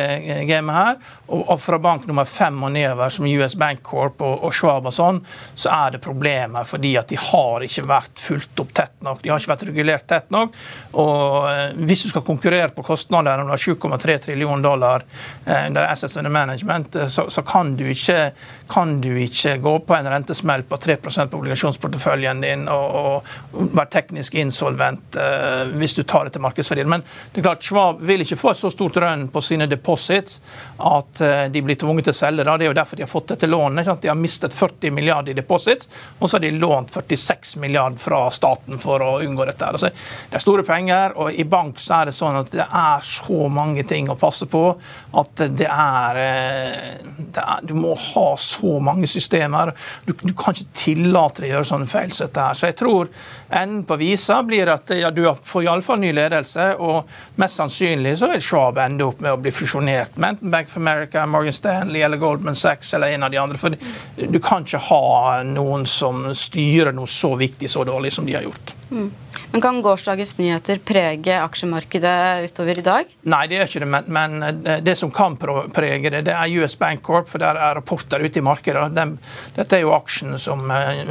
gamet 0.47 0.77
her. 0.77 0.99
Og, 1.27 1.43
og, 1.43 1.57
fra 1.61 1.79
bank 1.83 2.07
nummer 2.07 2.27
fem 2.29 2.59
og 2.63 2.71
nedover, 2.75 3.11
som 3.11 3.27
US 3.27 3.57
Bank 3.59 3.83
Corp 3.87 4.23
og, 4.23 4.45
og 4.47 4.55
Schwab 4.55 4.87
og 4.87 4.95
sånn, 4.95 5.19
så 5.59 5.73
er 5.75 5.97
det 5.97 6.03
problemer 6.05 6.67
fordi 6.69 6.95
at 7.01 7.11
de 7.11 7.19
har 7.19 7.65
ikke 7.67 7.87
vært 7.89 8.23
fulgt 8.23 8.63
opp 8.63 8.75
tett 8.77 8.95
nok. 9.05 9.23
De 9.23 9.33
har 9.33 9.43
ikke 9.43 9.53
vært 9.55 9.67
regulert 9.71 10.07
tett 10.11 10.31
nok. 10.35 10.55
Og 11.03 11.49
eh, 11.51 11.75
hvis 11.89 12.07
du 12.07 12.13
skal 12.13 12.25
konkurrere 12.27 12.71
på 12.75 12.85
kostnader 12.87 13.43
om 13.43 13.51
7,3 13.51 14.19
trillioner 14.29 14.63
dollar, 14.63 15.07
eh, 15.45 15.67
det 15.75 15.83
er 15.83 15.91
assets 15.91 16.17
under 16.21 16.33
management, 16.33 17.01
så, 17.11 17.27
så 17.33 17.45
kan, 17.47 17.75
du 17.79 17.87
ikke, 17.91 18.31
kan, 18.69 19.01
du 19.01 19.11
ikke, 19.21 19.57
gå 19.63 19.79
på 19.87 19.95
en 19.95 20.09
rentesmell 20.11 20.63
på 20.67 20.77
3 20.77 20.97
på 20.97 21.39
obligasjonsporteføljen 21.39 22.41
din 22.45 22.67
og, 22.73 23.27
være 23.53 23.89
teknisk 23.93 24.35
insolvent 24.41 25.17
uh, 25.21 25.69
hvis 25.79 25.95
du 25.97 26.03
tar 26.03 26.27
det 26.27 26.37
til 26.37 26.45
markedsverdien. 26.45 26.89
Men 26.89 27.05
det 27.33 27.41
er 27.41 27.47
klart, 27.47 27.65
Schwab 27.65 28.03
vil 28.07 28.25
ikke 28.25 28.39
få 28.41 28.53
et 28.53 28.61
så 28.61 28.71
stort 28.73 28.99
rønn 29.03 29.27
på 29.33 29.43
sine 29.45 29.69
deposits 29.71 30.41
at 30.77 31.23
uh, 31.23 31.47
de 31.53 31.63
blir 31.65 31.79
tvunget 31.81 32.09
til 32.09 32.17
å 32.17 32.19
selge. 32.19 32.47
Da. 32.47 32.57
Det 32.57 32.67
er 32.67 32.73
jo 32.73 32.79
derfor 32.81 33.01
de 33.01 33.07
har 33.07 33.13
fått 33.13 33.33
dette 33.35 33.51
lånet. 33.51 33.91
De 34.03 34.11
har 34.11 34.19
mistet 34.19 34.55
40 34.57 34.95
milliarder 34.97 35.33
i 35.33 35.39
deposits, 35.39 35.91
og 36.19 36.29
så 36.29 36.39
har 36.39 36.47
de 36.47 36.53
lånt 36.57 36.93
46 36.95 37.57
milliarder 37.63 38.03
fra 38.03 38.27
staten 38.35 38.81
for 38.83 39.05
å 39.05 39.13
unngå 39.25 39.47
dette. 39.49 39.71
Altså, 39.71 39.93
det 40.31 40.41
er 40.41 40.45
store 40.45 40.67
penger, 40.67 41.17
og 41.17 41.33
i 41.33 41.47
bank 41.49 41.81
så 41.83 42.01
er 42.01 42.11
det 42.11 42.17
sånn 42.19 42.41
at 42.43 42.53
det 42.55 42.67
er 42.67 43.07
så 43.07 43.47
mange 43.53 43.87
ting 43.89 44.11
å 44.11 44.19
passe 44.19 44.49
på 44.51 44.65
at 45.17 45.45
det 45.57 45.69
er, 45.71 46.21
eh, 46.21 47.13
det 47.35 47.43
er 47.43 47.65
Du 47.67 47.75
må 47.75 47.95
ha 47.97 48.27
så 48.37 48.56
mange 48.83 49.09
systemer. 49.11 49.73
Du, 50.07 50.13
du 50.23 50.33
kan 50.37 50.55
ikke 50.55 50.77
tillate 50.77 51.43
deg 51.43 51.51
å 51.51 51.57
gjøre 51.57 51.69
sånne 51.71 51.91
feil. 51.91 52.13
Så 52.15 52.27
dette 52.27 52.47
her. 52.49 52.59
Så 52.59 52.71
jeg 52.71 52.79
tror 52.81 53.11
enden 53.51 53.85
på 53.87 53.99
visa 54.01 54.41
blir 54.47 54.71
at 54.73 54.91
ja, 54.97 55.11
du 55.15 55.23
får 55.27 55.67
iallfall 55.67 56.01
ny 56.03 56.13
ledelse, 56.17 56.69
og 56.83 57.11
mest 57.41 57.61
sannsynlig 57.61 58.17
så 58.21 58.31
vil 58.33 58.43
Schwab 58.43 58.81
ende 58.83 59.07
opp 59.07 59.23
med 59.25 59.35
å 59.35 59.41
bli 59.41 59.53
fusjonert 59.55 60.17
med 60.17 60.37
enten 60.37 60.55
Bank 60.55 60.71
of 60.71 60.79
America, 60.81 61.27
Morgan 61.27 61.57
Stanley 61.57 62.03
eller 62.07 62.21
Goldman 62.23 62.59
Sachs 62.59 62.95
eller 62.95 63.15
en 63.15 63.27
av 63.27 63.35
de 63.35 63.41
andre. 63.43 63.61
For 63.61 63.77
du 64.17 64.41
kan 64.43 64.67
ikke 64.67 64.83
ha 64.89 65.43
noen 65.47 65.87
som 65.91 66.29
styrer 66.37 66.95
noe 66.97 67.11
så 67.11 67.35
viktig 67.39 67.71
så 67.71 67.85
dårlig 67.87 68.13
som 68.17 68.27
de 68.27 68.37
har 68.39 68.47
gjort. 68.47 68.75
Mm. 68.91 69.11
Men 69.53 69.61
Kan 69.61 69.83
gårsdagens 69.83 70.39
nyheter 70.39 70.81
prege 70.85 71.39
aksjemarkedet 71.43 72.51
utover 72.51 72.79
i 72.79 72.85
dag? 72.85 73.15
Nei, 73.23 73.47
det 73.47 73.61
gjør 73.61 73.71
ikke 73.71 73.83
det. 73.85 73.91
Men, 73.95 74.11
men, 74.17 74.65
eh, 74.67 74.81
det 74.85 74.97
som 74.99 75.11
kan 75.15 75.39
prege 75.39 76.11
det, 76.11 76.25
det 76.29 76.35
er 76.35 76.53
US 76.61 76.77
Bank 76.79 77.03
Corp, 77.07 77.31
for 77.31 77.43
der 77.43 77.59
er 77.59 77.79
rapporter 77.79 78.23
ute 78.25 78.41
i 78.41 78.45
markedet. 78.45 78.89
Den, 78.97 79.17
dette 79.57 79.79
er 79.79 79.87
jo 79.87 79.95
aksjen 79.97 80.39
som, 80.43 80.71
eh, 80.71 81.03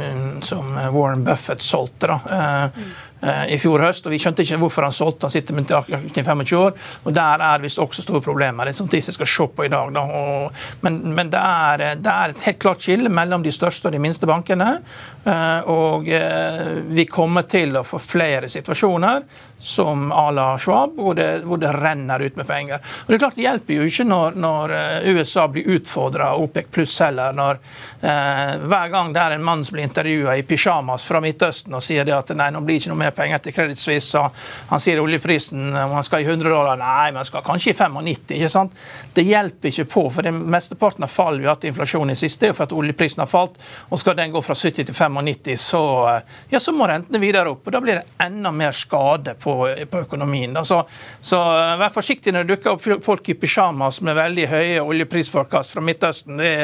som 0.46 0.76
Warren 0.94 1.24
Buffett 1.26 1.64
solgte. 1.64 2.06
da. 2.12 2.70
Mm. 2.76 2.94
Eh, 3.26 3.54
i 3.54 3.58
fjor 3.58 3.82
høst. 3.82 4.06
og 4.06 4.14
Vi 4.14 4.20
skjønte 4.22 4.44
ikke 4.44 4.58
hvorfor 4.62 4.86
han 4.86 4.94
solgte. 4.94 5.26
Han 5.26 5.34
sitter 5.34 5.56
med 5.56 5.70
i 5.70 6.22
25 6.22 6.58
år. 6.58 6.76
og 7.04 7.14
Der 7.14 7.42
er 7.42 7.62
visst 7.62 7.78
også 7.82 8.02
store 8.02 8.20
problemer. 8.22 8.64
Det 8.64 8.74
er 8.74 8.78
sånt 8.78 8.94
de 8.94 9.00
skal 9.02 9.26
se 9.26 9.46
på 9.56 9.64
i 9.66 9.72
dag. 9.72 9.92
Da. 9.94 10.00
Og, 10.00 10.52
men, 10.82 11.00
men 11.14 11.30
det, 11.32 11.40
er, 11.40 11.96
det, 11.96 12.12
er, 12.12 12.34
et 12.34 12.46
helt 12.46 12.58
klart 12.62 12.82
skille 12.82 13.10
mellom 13.10 13.42
de 13.42 13.52
største 13.52 13.88
og 13.88 13.96
de 13.96 14.02
minste 14.02 14.26
bankene. 14.26 14.78
Eh, 15.26 15.60
og 15.72 16.08
eh, 16.08 16.72
vi 16.86 17.06
kommer 17.10 17.48
til 17.50 17.76
å 17.76 17.84
få 17.86 17.98
flere 18.02 18.48
situasjoner 18.52 19.24
som 19.58 20.12
à 20.12 20.30
la 20.30 20.58
Schwab, 20.58 20.96
hvor 20.96 21.14
det, 21.14 21.40
hvor 21.44 21.56
det, 21.56 21.72
renner 21.72 22.20
ut 22.20 22.36
med 22.36 22.46
penger. 22.46 22.74
Og 22.76 23.06
Det 23.06 23.14
er 23.14 23.18
klart 23.18 23.36
det 23.36 23.42
hjelper 23.42 23.74
jo 23.74 23.86
ikke 23.88 24.04
når, 24.04 24.36
når 24.36 24.74
eh, 24.76 25.08
USA 25.16 25.46
blir 25.48 25.70
utfordra 25.76 26.30
av 26.34 26.42
OPEC 26.44 26.68
pluss 26.70 26.98
heller. 27.00 27.32
Når 27.32 27.58
eh, 28.00 28.52
hver 28.68 28.92
gang 28.92 29.12
det 29.14 29.22
er 29.22 29.36
en 29.36 29.44
mann 29.44 29.64
som 29.64 29.76
blir 29.76 29.88
intervjua 29.88 30.36
i 30.36 30.44
pysjamas 30.46 31.06
fra 31.08 31.22
Midtøsten 31.24 31.74
og 31.74 31.84
sier 31.84 32.04
det 32.04 32.14
at 32.16 32.34
nei, 32.36 32.50
nå 32.52 32.60
blir 32.66 32.80
ikke 32.80 32.92
noe 32.92 33.00
mer 33.00 33.16
penger 33.16 33.42
til 33.44 33.56
Credit 33.56 33.80
Suisse, 33.80 34.20
og 34.20 34.36
han 34.72 34.82
sier 34.82 35.00
oljeprisen 35.00 35.72
om 35.72 35.96
han 35.96 36.06
skal 36.06 36.22
i 36.22 36.28
100 36.28 36.52
dollar, 36.52 36.76
nei, 36.80 37.08
men 37.10 37.22
han 37.22 37.28
skal 37.28 37.44
kanskje 37.46 37.72
i 37.72 37.78
95. 37.78 38.36
ikke 38.36 38.52
sant? 38.52 38.76
Det 39.16 39.24
hjelper 39.24 39.72
ikke 39.72 39.88
på, 39.96 40.06
for 40.12 40.26
det 40.26 40.34
mesteparten 40.36 41.06
av 41.06 41.12
fallet 41.12 41.40
vi 41.40 41.48
har 41.48 41.56
hatt 41.56 41.64
i 41.64 41.72
inflasjonen 41.72 42.12
i 42.12 42.18
siste, 42.18 42.50
er 42.50 42.56
for 42.56 42.68
at 42.68 42.76
oljeprisen 42.76 43.24
har 43.24 43.30
falt. 43.30 43.56
og 43.88 44.00
Skal 44.02 44.18
den 44.20 44.34
gå 44.34 44.44
fra 44.44 44.54
70 44.54 44.84
til 44.84 44.94
95, 44.94 45.56
så, 45.56 45.82
eh, 46.12 46.38
ja, 46.52 46.60
så 46.60 46.76
må 46.76 46.88
rentene 46.90 47.22
videre 47.22 47.56
opp. 47.56 47.66
og 47.66 47.72
Da 47.72 47.80
blir 47.80 48.02
det 48.02 48.26
enda 48.26 48.52
mer 48.52 48.76
skade 48.76 49.34
på 49.40 49.45
på, 49.46 49.54
på 49.90 50.02
økonomien. 50.02 50.56
Så, 50.66 50.80
så, 51.20 51.40
eh, 51.58 51.74
vær 51.80 51.94
forsiktig 51.94 52.34
når 52.34 52.46
det 52.46 52.56
dukker 52.56 52.74
opp 52.74 53.04
folk 53.06 53.30
i 53.30 53.36
pysjamas 53.38 54.00
med 54.06 54.18
veldig 54.18 54.48
høye 54.50 54.82
oljeprisforkast 54.82 55.76
fra 55.76 55.84
Midtøsten. 55.86 56.40
De, 56.42 56.54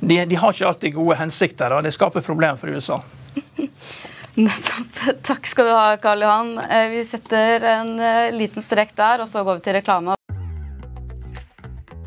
de, 0.00 0.18
de, 0.30 0.40
har 0.40 0.56
ikke 0.56 0.72
alltid 0.72 0.96
gode 0.96 1.20
hensikter, 1.20 1.76
og 1.76 1.86
det 1.86 1.94
skaper 1.94 2.26
problemer 2.26 2.58
for 2.58 2.74
USA. 2.74 2.98
Nettopp. 4.34 4.98
Takk 5.22 5.46
skal 5.46 5.70
du 5.70 5.76
ha, 5.76 5.86
Karl 6.02 6.26
Johan. 6.26 6.56
Eh, 6.64 6.88
vi 6.96 7.06
setter 7.06 7.70
en 7.76 7.94
eh, 8.02 8.34
liten 8.34 8.66
strek 8.66 8.96
der, 8.98 9.22
og 9.22 9.30
så 9.30 9.46
går 9.46 9.60
vi 9.60 9.66
til 9.68 9.78
reklame. 9.78 10.13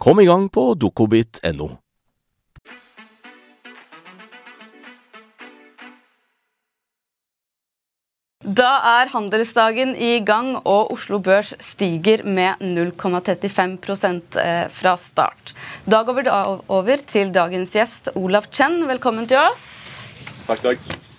Kom 0.00 0.20
i 0.20 0.24
gang 0.24 0.46
på 0.48 0.62
dokobit.no. 0.80 1.66
Da 8.40 8.70
er 8.88 9.10
handelsdagen 9.12 9.92
i 10.00 10.14
gang, 10.24 10.54
og 10.64 10.94
Oslo 10.94 11.20
Børs 11.20 11.52
stiger 11.60 12.24
med 12.24 12.64
0,35 12.64 14.40
eh, 14.40 14.64
fra 14.72 14.96
start. 14.96 15.52
Da 15.84 16.00
går 16.08 16.22
vi 16.22 16.26
over 16.32 17.04
til 17.04 17.36
dagens 17.36 17.76
gjest, 17.76 18.10
Olav 18.16 18.48
Chen. 18.48 18.80
Velkommen 18.88 19.28
til 19.28 19.36
oss. 19.44 19.68
Takk, 20.48 20.64
takk. 20.64 21.09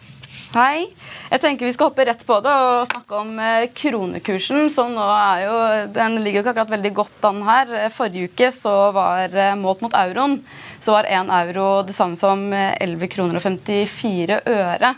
Hei. 0.52 0.90
Jeg 1.32 1.40
tenker 1.40 1.64
Vi 1.64 1.72
skal 1.72 1.88
hoppe 1.88 2.04
rett 2.04 2.24
på 2.28 2.36
det 2.44 2.52
og 2.52 2.90
snakke 2.90 3.20
om 3.22 3.38
eh, 3.40 3.70
kronekursen. 3.72 4.66
som 4.68 4.90
nå 4.92 5.06
er 5.16 5.44
jo, 5.46 5.54
Den 5.96 6.18
ligger 6.20 6.42
jo 6.42 6.44
ikke 6.44 6.52
akkurat 6.52 6.74
veldig 6.74 6.92
godt 6.98 7.28
an 7.30 7.40
her. 7.48 7.72
Forrige 7.96 8.28
uke 8.28 8.50
så 8.52 8.74
var 8.92 9.32
eh, 9.32 9.54
målt 9.56 9.80
mot 9.80 9.96
euroen 9.96 10.42
så 10.84 10.98
var 10.98 11.08
1 11.08 11.32
euro 11.38 11.70
det 11.88 11.96
samme 11.96 12.20
som 12.20 12.44
11 12.52 13.08
kroner 13.14 13.40
og 13.40 13.46
54 13.46 14.42
øre. 14.52 14.92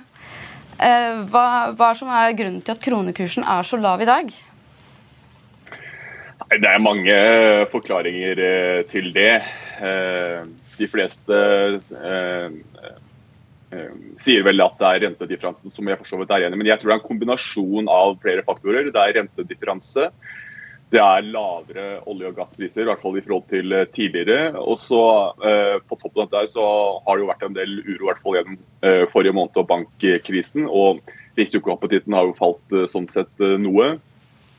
Eh, 0.81 1.22
hva, 1.29 1.45
hva 1.77 1.91
som 2.01 2.10
er 2.10 2.33
grunnen 2.33 2.65
til 2.65 2.74
at 2.74 2.81
kronekursen 2.81 3.45
er 3.45 3.69
så 3.69 3.77
lav 3.77 4.01
i 4.01 4.10
dag? 4.10 4.33
Det 6.50 6.69
er 6.72 6.81
mange 6.81 7.22
forklaringer 7.69 8.41
til 8.89 9.13
det. 9.13 9.43
De 10.79 10.89
fleste 10.89 11.38
Eh, 11.93 13.02
sier 14.22 14.46
vel 14.46 14.62
at 14.63 14.77
det 14.80 14.89
er 14.89 15.03
rentedifferansen 15.08 15.74
som 15.74 15.89
jeg 15.89 16.00
for 16.00 16.10
så 16.10 16.20
vidt 16.22 16.32
er 16.34 16.48
enig 16.48 16.60
Men 16.60 16.70
jeg 16.70 16.82
tror 16.82 16.92
det 16.92 16.96
er 16.96 17.01
en 17.01 17.10
kombinasjon 17.10 17.92
av 17.92 18.15
flere 18.24 18.46
faktorer. 18.46 18.89
Det 18.94 19.01
er 19.01 19.18
rentedifferanse. 19.20 20.10
Det 20.94 21.01
er 21.01 21.25
lavere 21.25 22.03
olje- 22.06 22.30
og 22.30 22.38
gasspriser, 22.38 22.84
i 22.84 22.89
hvert 22.92 23.01
fall 23.01 23.18
i 23.18 23.24
forhold 23.25 23.48
til 23.50 23.74
eh, 23.74 23.88
tidligere. 23.96 24.53
Og 24.62 24.77
så 24.77 25.01
eh, 25.42 25.80
På 25.89 25.98
toppen 25.98 26.27
av 26.27 26.30
dette 26.30 26.53
så 26.53 26.65
har 27.08 27.18
det 27.18 27.25
jo 27.25 27.32
vært 27.32 27.46
en 27.48 27.58
del 27.58 27.80
uro 27.82 27.98
i 28.03 28.08
hvert 28.12 28.22
fall 28.22 28.38
gjennom 28.38 28.60
eh, 28.86 29.06
forrige 29.10 29.34
måned 29.39 29.58
og 29.58 29.70
bankkrisen. 29.72 30.70
Og 30.70 31.01
risikoappetitten 31.39 32.13
har 32.13 32.30
jo 32.30 32.38
falt 32.38 32.77
eh, 32.77 32.86
sånn 32.92 33.10
sett 33.10 33.42
eh, 33.42 33.58
noe. 33.58 33.96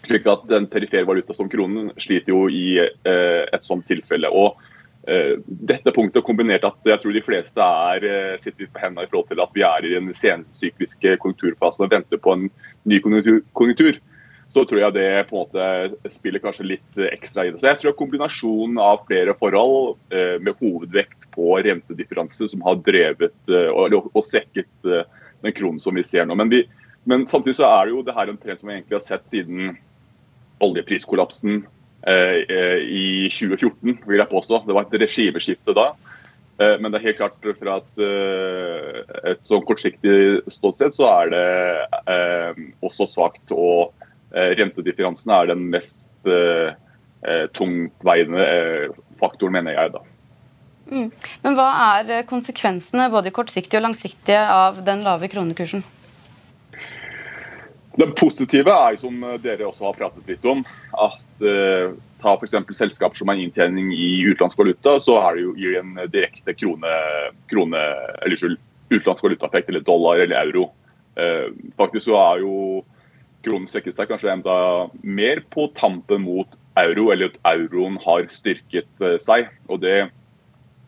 slik 0.05 0.27
at 0.29 0.43
den 0.51 0.67
perifere 0.69 1.07
valuta 1.09 1.33
som 1.33 1.49
kronen 1.49 1.93
sliter 1.97 2.35
jo 2.35 2.43
i 2.53 2.77
et 2.77 3.65
sånt 3.65 3.87
tilfelle. 3.89 4.29
og 4.29 4.59
Eh, 4.59 4.74
dette 5.05 5.93
punktet 5.93 6.25
kombinert 6.25 6.65
at 6.65 6.89
jeg 6.89 7.01
tror 7.03 7.13
de 7.13 7.23
fleste 7.25 7.61
er, 7.61 8.05
eh, 8.09 8.41
sitter 8.41 8.65
litt 8.65 8.73
på 8.73 8.81
hendene 8.81 9.05
i 9.05 9.11
forhold 9.11 9.29
til 9.29 9.43
at 9.45 9.55
vi 9.57 9.65
er 9.67 9.85
i 9.85 9.93
den 9.93 10.13
sensykliske 10.17 11.17
konjunkturfasen 11.21 11.85
og 11.85 11.93
venter 11.93 12.21
på 12.21 12.33
en 12.33 12.47
ny 12.89 13.01
konjunktur, 13.05 13.43
konjunktur, 13.53 13.99
så 14.55 14.65
tror 14.65 14.81
jeg 14.81 14.95
det 14.95 15.27
på 15.29 15.37
en 15.37 15.43
måte 15.43 16.13
spiller 16.13 16.41
kanskje 16.41 16.69
litt 16.71 17.03
ekstra 17.11 17.45
i 17.45 17.51
det. 17.51 17.61
Så 17.61 17.69
jeg 17.73 17.83
tror 17.83 17.97
kombinasjonen 17.99 18.79
av 18.81 19.05
flere 19.09 19.35
forhold 19.37 19.99
eh, 20.15 20.39
med 20.41 20.57
hovedvekt 20.63 21.29
på 21.35 21.59
rentedifferanse 21.67 22.49
som 22.49 22.65
har 22.65 22.81
drevet 22.87 23.55
og, 23.75 23.99
og 24.15 24.23
svekket 24.25 24.71
den 24.85 25.57
kronen 25.59 25.83
som 25.83 25.99
vi 25.99 26.07
ser 26.07 26.25
nå. 26.25 26.39
Men, 26.39 26.49
vi, 26.49 26.63
men 27.05 27.27
samtidig 27.27 27.59
så 27.59 27.69
er 27.69 27.85
det 27.85 27.97
jo 27.97 28.05
det 28.07 28.15
her 28.17 28.31
en 28.31 28.41
trend 28.41 28.63
som 28.63 28.71
vi 28.71 28.79
egentlig 28.79 29.01
har 29.01 29.09
sett 29.09 29.27
siden 29.29 29.75
oljepriskollapsen 30.63 31.65
Eh, 31.65 31.65
eh, 31.65 31.84
i 32.05 33.29
2014, 33.33 34.03
vil 34.05 34.21
jeg 34.21 34.29
påstå. 34.29 34.61
Det 34.67 34.75
var 34.77 34.85
et 34.85 34.97
regimeskifte 35.05 35.75
da. 35.77 35.87
Eh, 36.61 36.77
men 36.79 36.93
det 36.93 37.01
er 37.01 37.07
helt 37.09 37.21
klart 37.23 37.49
fra 37.61 37.79
et, 37.81 38.03
et 39.33 39.45
sånn 39.49 39.65
kortsiktig 39.67 40.45
ståsted 40.53 40.97
så 40.97 41.09
er 41.23 41.33
det 41.35 41.45
også 42.85 43.09
svakt. 43.09 43.55
Og 43.55 43.95
rentedifferansen 44.35 45.31
er 45.31 45.53
den 45.53 45.69
mest 45.71 46.11
tungtveiende 47.55 48.47
faktoren, 49.21 49.55
mener 49.55 49.77
jeg. 49.79 49.95
da. 49.95 50.03
Mm. 50.91 51.11
Men 51.45 51.57
hva 51.57 51.69
er 52.01 52.27
konsekvensene 52.29 53.09
både 53.13 53.33
kortsiktige 53.35 53.81
og 53.81 53.87
langsiktige 53.89 54.41
av 54.53 54.83
den 54.85 55.05
lave 55.07 55.31
kronekursen? 55.33 55.85
Det 57.95 58.09
positive 58.19 58.73
er, 58.75 58.97
som 58.99 59.21
dere 59.43 59.69
også 59.69 59.87
har 59.87 59.99
pratet 59.99 60.31
litt 60.33 60.47
om, 60.51 60.65
at 60.99 61.45
eh, 61.47 61.93
ta 62.23 62.33
f.eks. 62.35 62.57
selskaper 62.75 63.21
som 63.21 63.31
har 63.31 63.39
inntjening 63.39 63.93
i 63.95 64.09
utenlandsk 64.27 64.59
valuta, 64.59 64.97
så 65.03 65.21
er 65.21 65.37
det 65.37 65.45
jo 65.45 65.53
i 65.55 65.77
en 65.79 65.93
direkte 66.11 66.57
krone, 66.59 66.95
krone 67.51 67.85
eller 68.25 68.41
skyld, 68.41 68.59
utenlandsk 68.91 69.29
valutaeffekt, 69.29 69.71
eller 69.71 69.87
dollar 69.87 70.25
eller 70.25 70.41
euro. 70.43 70.67
Eh, 71.15 71.47
faktisk 71.79 72.09
så 72.09 72.19
er 72.19 72.43
jo 72.43 72.83
kronen 73.45 73.71
svekket 73.71 73.95
seg 73.95 74.11
kanskje 74.11 74.33
enda 74.33 74.59
mer 75.05 75.45
på 75.55 75.69
tampen 75.79 76.25
mot 76.27 76.59
euro, 76.81 77.11
eller 77.15 77.31
at 77.31 77.41
euroen 77.55 78.01
har 78.03 78.27
styrket 78.33 78.89
uh, 79.05 79.15
seg. 79.23 79.51
Og 79.69 79.83
det 79.85 80.09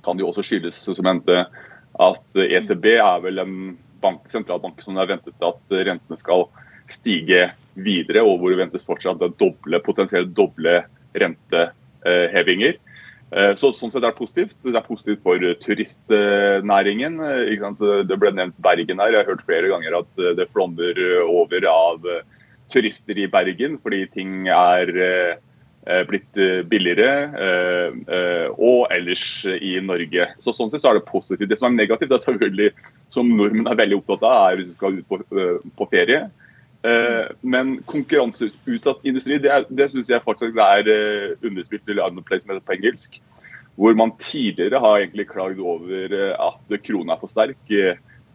kan 0.06 0.18
jo 0.18 0.30
også 0.30 0.44
skyldes, 0.46 0.78
som 0.88 1.06
hendte, 1.06 1.44
at 2.02 2.40
ECB 2.40 2.96
er 2.96 3.20
vel 3.24 3.42
en 3.42 3.58
bank, 4.02 4.24
sentralbank 4.32 4.80
som 4.84 4.98
har 4.98 5.08
ventet 5.10 5.44
at 5.44 5.76
rentene 5.86 6.18
skal 6.20 6.46
stige 6.92 7.50
videre, 7.76 8.24
og 8.24 8.40
hvor 8.40 8.52
det 8.52 8.60
ventes 8.60 8.86
fortsatt 8.88 9.22
doble, 9.40 9.80
potensielt 9.84 10.32
doble 10.36 10.80
rentehevinger. 11.16 12.78
Eh, 13.34 13.52
så, 13.58 13.72
sånn 13.74 13.90
sett 13.90 14.04
er 14.04 14.12
det 14.12 14.20
positivt. 14.20 14.56
Det 14.62 14.76
er 14.76 14.86
positivt 14.86 15.24
for 15.26 15.42
turistnæringen. 15.64 17.18
Det 18.08 18.20
ble 18.20 18.32
nevnt 18.36 18.62
Bergen 18.62 19.02
her. 19.02 19.12
Jeg 19.12 19.24
har 19.24 19.32
hørt 19.32 19.46
flere 19.48 19.72
ganger 19.72 20.00
at 20.00 20.24
det 20.38 20.50
flommer 20.54 21.02
over 21.26 21.68
av 21.70 22.06
turister 22.72 23.18
i 23.18 23.28
Bergen 23.30 23.76
fordi 23.82 24.06
ting 24.14 24.48
er 24.50 24.90
eh, 24.96 26.02
blitt 26.08 26.40
billigere, 26.70 27.10
eh, 27.46 28.48
og 28.56 28.88
ellers 28.94 29.26
i 29.54 29.76
Norge. 29.82 30.30
Så 30.42 30.54
Sånn 30.56 30.72
sett 30.72 30.86
er 30.86 30.98
det 30.98 31.06
positivt. 31.10 31.50
Det 31.50 31.60
som 31.60 31.70
er 31.70 31.76
negativt, 31.76 32.14
er 32.14 32.24
selvfølgelig, 32.24 32.72
som 33.14 33.30
nordmenn 33.38 33.70
er 33.70 33.78
veldig 33.78 34.00
opptatt 34.00 34.26
av, 34.26 34.40
er 34.48 34.60
hvis 34.60 34.72
du 34.72 34.78
skal 34.78 34.98
ut 34.98 35.06
på, 35.10 35.20
på 35.78 35.88
ferie. 35.92 36.26
Eh, 36.82 37.26
men 37.40 37.82
konkurranseutsatt 37.88 39.06
industri, 39.06 39.38
det, 39.42 39.54
det 39.68 39.88
syns 39.90 40.10
jeg 40.12 40.24
faktisk 40.24 40.58
er 40.60 40.90
uh, 40.90 41.46
underspilt 41.46 41.88
eller 41.88 42.10
underplacement 42.10 42.64
på 42.66 42.76
engelsk. 42.76 43.20
Hvor 43.76 43.96
man 43.98 44.14
tidligere 44.20 44.80
har 44.80 45.00
egentlig 45.00 45.28
klagd 45.32 45.60
over 45.60 46.12
uh, 46.12 46.50
at 46.50 46.76
krona 46.86 47.16
er 47.16 47.22
for 47.22 47.32
sterk. 47.32 47.72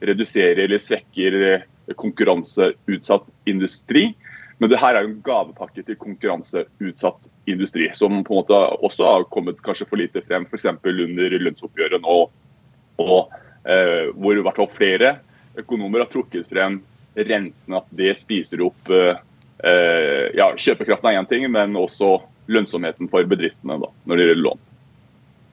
Reduserer 0.01 0.65
eller 0.65 0.81
svekker 0.81 1.37
konkurranseutsatt 1.99 3.29
industri. 3.49 4.11
Men 4.61 4.69
det 4.69 4.79
her 4.81 4.95
er 4.95 5.05
jo 5.05 5.11
en 5.11 5.23
gavepakke 5.25 5.83
til 5.85 5.97
konkurranseutsatt 5.97 7.29
industri, 7.49 7.87
som 7.97 8.19
på 8.25 8.33
en 8.33 8.41
måte 8.41 8.57
også 8.85 9.07
har 9.07 9.25
kommet 9.33 9.61
kanskje 9.65 9.87
for 9.89 10.01
lite 10.01 10.21
frem, 10.25 10.45
f.eks. 10.45 10.67
under 10.69 11.37
lønnsoppgjøret 11.41 12.03
nå. 12.03 12.17
Og, 13.01 13.33
hvor 14.21 14.37
i 14.37 14.43
hvert 14.45 14.59
fall 14.61 14.69
flere 14.73 15.15
økonomer 15.57 16.03
har 16.03 16.11
trukket 16.13 16.49
frem 16.49 16.77
rentene 17.15 17.79
at 17.81 17.93
det 17.95 18.15
spiser 18.19 18.63
opp 18.65 18.91
eh, 18.93 19.19
eh, 19.67 20.27
ja, 20.37 20.51
Kjøpekraften 20.55 21.11
er 21.11 21.19
én 21.19 21.29
ting, 21.29 21.47
men 21.51 21.77
også 21.79 22.19
lønnsomheten 22.51 23.09
for 23.11 23.27
bedriftene 23.29 23.79
da, 23.81 23.89
når 24.05 24.17
det 24.17 24.27
gjelder 24.27 24.45
lån. 24.47 24.67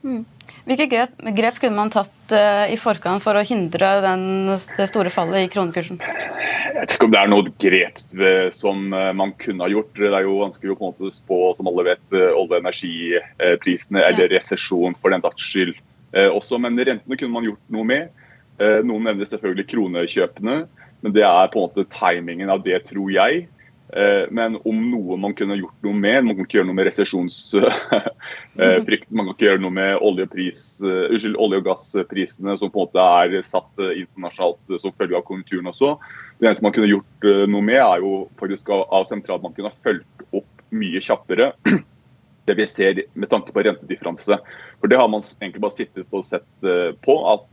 Mm. 0.08 0.20
Hvilke 0.68 0.86
grep, 0.90 1.14
grep, 1.36 1.58
kunne 1.62 1.78
man 1.78 1.90
tatt 1.92 2.34
uh, 2.34 2.66
i 2.68 2.76
forkant 2.78 3.22
for 3.24 3.38
å 3.38 3.44
hindre 3.46 3.88
den, 4.04 4.24
det 4.76 4.86
store 4.90 5.10
fallet 5.12 5.46
i 5.46 5.50
kronekursen? 5.52 5.96
Jeg 5.98 6.74
vet 6.76 6.92
ikke 6.94 7.08
om 7.08 7.14
det 7.14 7.20
er 7.20 7.30
noe 7.32 7.52
grep 7.64 8.02
som 8.54 8.82
man 8.92 9.32
kunne 9.40 9.64
ha 9.64 9.70
gjort. 9.72 9.88
Det 9.96 10.10
er 10.12 10.26
jo 10.26 10.36
vanskelig 10.42 10.74
å 10.74 10.76
på 10.78 10.84
en 10.84 10.92
måte 10.92 11.16
spå, 11.16 11.38
som 11.56 11.70
alle 11.70 11.86
vet, 11.88 12.02
olje- 12.12 12.34
og 12.36 12.54
energiprisene 12.60 14.04
eller 14.04 14.28
ja. 14.28 14.32
resesjon 14.36 14.94
for 14.98 15.14
den 15.14 15.24
dags 15.24 15.42
skyld 15.42 15.74
også. 16.12 16.60
Men 16.62 16.78
rentene 16.78 17.18
kunne 17.18 17.34
man 17.34 17.48
gjort 17.48 17.74
noe 17.74 17.88
med. 17.88 18.28
Noen 18.86 19.08
nevner 19.08 19.26
selvfølgelig 19.26 19.66
kronekjøpene. 19.72 20.60
Men 21.04 21.14
det 21.14 21.24
er 21.26 21.52
på 21.52 21.60
en 21.60 21.68
måte 21.68 21.86
timingen 21.92 22.50
av 22.50 22.64
det, 22.64 22.80
tror 22.88 23.10
jeg. 23.14 23.46
Eh, 23.96 24.26
men 24.30 24.58
om 24.68 24.80
noe 24.90 25.16
man 25.20 25.32
kunne 25.36 25.56
gjort 25.56 25.86
noe 25.86 25.96
med, 25.96 26.26
man 26.26 26.36
kan 26.36 26.44
ikke 26.44 26.58
gjøre 26.58 26.68
noe 26.68 26.76
med 26.76 26.88
resesjonsfrykten, 26.90 28.04
eh, 28.60 29.16
man 29.16 29.24
kan 29.24 29.32
ikke 29.32 29.46
gjøre 29.46 29.62
noe 29.64 29.76
med 29.78 30.04
oljepris, 30.04 30.62
uskyld, 30.84 31.38
olje- 31.40 31.62
og 31.62 31.68
gassprisene 31.70 32.58
som 32.58 32.72
på 32.72 32.82
en 32.82 32.88
måte 32.88 33.00
er 33.24 33.38
satt 33.48 33.84
internasjonalt 33.86 34.80
som 34.82 34.96
følge 34.96 35.16
av 35.16 35.24
konjunkturen 35.28 35.72
også. 35.72 35.94
Det 36.38 36.50
eneste 36.50 36.66
man 36.66 36.74
kunne 36.76 36.92
gjort 36.92 37.28
noe 37.50 37.64
med, 37.64 37.80
er 37.80 38.04
jo 38.04 38.12
faktisk 38.40 38.68
av 38.76 39.08
sentralbanken 39.08 39.70
har 39.70 39.82
fulgt 39.86 40.26
opp 40.28 40.52
mye 40.68 41.00
kjappere 41.00 41.52
det 42.48 42.54
vi 42.58 42.66
ser 42.68 43.02
med 43.16 43.30
tanke 43.32 43.54
på 43.56 43.64
rentedifferanse. 43.64 44.36
For 44.80 44.86
Det 44.92 45.00
har 45.00 45.08
man 45.10 45.24
egentlig 45.40 45.64
bare 45.64 45.78
sittet 45.78 46.12
og 46.12 46.28
sett 46.28 46.48
på. 47.04 47.14
at 47.32 47.48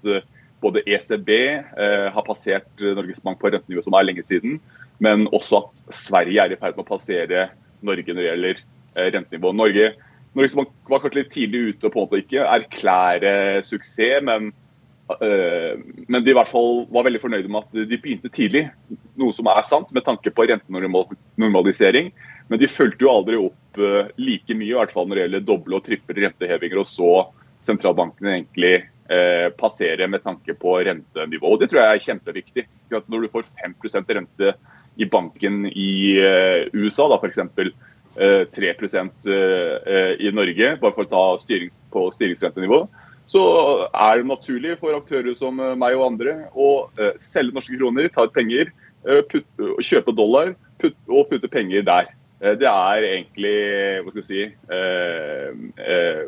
både 0.65 0.83
ECB 0.89 1.31
eh, 1.35 2.07
har 2.13 2.25
passert 2.25 2.67
Norges 2.81 3.21
Bank 3.23 3.39
på 3.41 3.51
rentenivå 3.53 3.85
som 3.85 3.95
er 3.97 4.07
lenge 4.07 4.25
siden, 4.25 4.59
men 5.03 5.27
også 5.35 5.63
at 5.63 5.85
Sverige 5.93 6.43
er 6.43 6.55
i 6.55 6.59
ferd 6.59 6.77
med 6.77 6.85
å 6.85 6.89
passere 6.89 7.47
Norge 7.85 8.11
når 8.11 8.21
det 8.21 8.27
gjelder 8.29 8.61
eh, 8.61 9.09
rentenivå. 9.15 9.53
Norge, 9.55 9.93
Norges 10.35 10.57
Bank 10.57 10.71
var 10.91 11.03
kanskje 11.03 11.21
litt 11.21 11.33
tidlig 11.35 11.65
ute 11.71 11.87
og 11.87 11.95
på 11.95 12.01
en 12.01 12.07
måte 12.07 12.21
ikke 12.23 12.45
erklære 12.57 13.33
suksess, 13.67 14.23
men, 14.25 14.51
eh, 15.19 15.73
men 16.07 16.25
de 16.25 16.33
i 16.33 16.37
hvert 16.37 16.51
fall 16.51 16.85
var 16.93 17.07
veldig 17.07 17.23
fornøyde 17.23 17.51
med 17.51 17.63
at 17.63 17.89
de 17.91 17.99
begynte 17.99 18.31
tidlig, 18.33 18.65
noe 19.19 19.35
som 19.35 19.51
er 19.51 19.67
sant 19.67 19.91
med 19.95 20.07
tanke 20.07 20.33
på 20.33 20.47
rentenormalisering. 20.51 22.11
Men 22.47 22.61
de 22.61 22.69
fulgte 22.69 23.05
jo 23.05 23.13
aldri 23.13 23.39
opp 23.41 23.79
eh, 23.81 24.11
like 24.21 24.57
mye, 24.57 24.73
i 24.73 24.77
hvert 24.77 24.93
fall 24.93 25.07
når 25.09 25.17
det 25.17 25.23
gjelder 25.25 25.47
doble 25.47 25.79
og 25.79 25.87
triple 25.87 26.19
rentehevinger, 26.19 26.81
og 26.81 26.89
så 26.89 27.13
sentralbankene 27.65 28.35
egentlig 28.35 28.75
eh, 28.75 28.91
passere 29.59 30.07
med 30.09 30.23
tanke 30.23 30.55
på 30.57 30.71
rentenivå. 30.81 31.51
Og 31.53 31.59
Det 31.61 31.67
tror 31.69 31.81
jeg 31.81 31.93
er 31.93 32.05
kjempeviktig. 32.07 32.63
At 32.97 33.05
når 33.11 33.25
du 33.25 33.33
får 33.35 33.45
5% 33.61 34.13
rente 34.17 34.53
i 34.97 35.05
banken 35.05 35.65
i 35.69 36.17
eh, 36.21 36.67
USA, 36.73 37.07
da 37.11 37.19
f.eks. 37.19 37.41
Eh, 38.15 38.45
3 38.55 38.71
eh, 38.71 40.11
i 40.23 40.31
Norge, 40.31 40.75
bare 40.81 40.95
for 40.95 41.03
å 41.03 41.11
ta 41.11 41.23
styrings, 41.41 41.81
på 41.91 42.07
styringsrentenivå, 42.15 42.85
så 43.29 43.41
er 43.89 44.21
det 44.21 44.29
naturlig 44.29 44.75
for 44.81 44.95
aktører 44.95 45.35
som 45.37 45.59
eh, 45.59 45.75
meg 45.79 45.97
og 45.97 46.11
andre 46.11 46.37
å 46.53 46.69
eh, 46.99 47.15
selge 47.21 47.57
norske 47.57 47.77
kroner, 47.79 48.09
ta 48.13 48.27
ut 48.27 48.35
penger, 48.35 48.71
eh, 49.09 49.35
kjøpe 49.83 50.15
dollar 50.15 50.53
putte, 50.81 50.99
og 51.09 51.27
putte 51.31 51.51
penger 51.51 51.85
der. 51.87 52.13
Det 52.45 52.67
er 52.67 53.05
egentlig 53.07 53.51
hva 54.03 54.11
skal 54.11 54.19
jeg 54.21 54.27
si, 54.27 54.41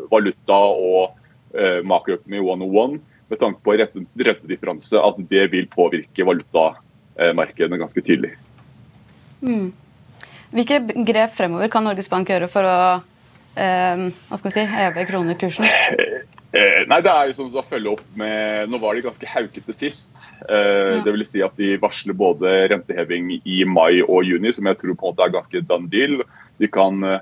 valuta 0.10 0.56
og 0.56 1.18
eh, 1.56 1.80
makroøkonomi 1.88 2.42
101 2.44 3.00
med 3.28 3.42
tanke 3.42 3.60
på 3.64 3.76
rentedifferanse, 3.76 5.00
at 5.00 5.20
det 5.30 5.50
vil 5.52 5.68
påvirke 5.72 6.26
valutamarkedene 6.28 7.80
ganske 7.82 8.04
tydelig. 8.04 8.34
Mm. 9.42 9.74
Hvilke 10.56 10.80
grep 11.08 11.36
fremover 11.36 11.70
kan 11.72 11.84
Norges 11.84 12.08
Bank 12.10 12.32
gjøre 12.32 12.48
for 12.52 12.68
å 12.68 12.78
eh, 13.60 14.08
hva 14.08 14.40
skal 14.40 14.50
vi 14.50 14.56
si, 14.56 14.66
heve 14.72 15.06
kronekursen? 15.10 15.68
Eh, 16.56 16.86
nei, 16.88 17.02
det 17.04 17.12
er 17.12 17.28
jo 17.28 17.34
som 17.36 17.56
å 17.60 17.64
følge 17.68 17.92
opp 17.92 18.04
med 18.18 18.72
Nå 18.72 18.80
var 18.80 18.96
de 18.96 19.04
ganske 19.04 19.28
haukete 19.30 19.74
sist. 19.76 20.24
Eh, 20.48 20.94
ja. 20.96 21.02
Det 21.04 21.14
vil 21.14 21.26
si 21.28 21.42
at 21.44 21.58
de 21.60 21.74
varsler 21.82 22.16
både 22.18 22.54
renteheving 22.72 23.34
i 23.44 23.58
mai 23.68 24.00
og 24.06 24.24
juni, 24.26 24.54
som 24.56 24.70
jeg 24.70 24.80
tror 24.80 24.96
på 24.96 25.10
en 25.10 25.12
måte 25.12 25.28
er 25.28 25.36
ganske 25.36 25.64
done 25.68 25.92
deal. 25.92 26.22
De 26.62 26.70
kan 26.72 27.04
eh, 27.04 27.20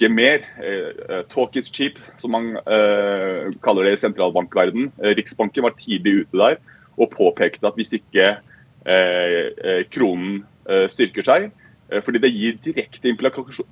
snakke 0.00 0.14
mer. 0.14 0.44
Eh, 0.62 0.92
eh, 1.08 1.22
talk 1.28 1.56
is 1.56 1.70
cheap, 1.70 1.98
som 2.16 2.32
man 2.32 2.56
uh, 2.66 3.52
kaller 3.62 3.84
det 3.84 3.98
i 3.98 4.00
sentralbankverden. 4.00 4.92
Riksbanken 4.98 5.62
var 5.62 5.76
tidlig 5.76 6.24
ute 6.24 6.36
der 6.36 6.56
og 6.98 7.10
påpekte 7.12 7.66
at 7.66 7.74
hvis 7.76 7.94
ikke 7.96 8.40
kronen 9.92 10.40
styrker 10.88 11.22
seg, 11.24 11.50
fordi 12.04 12.18
det 12.18 12.30
gir 12.32 12.56
direkte 12.64 13.12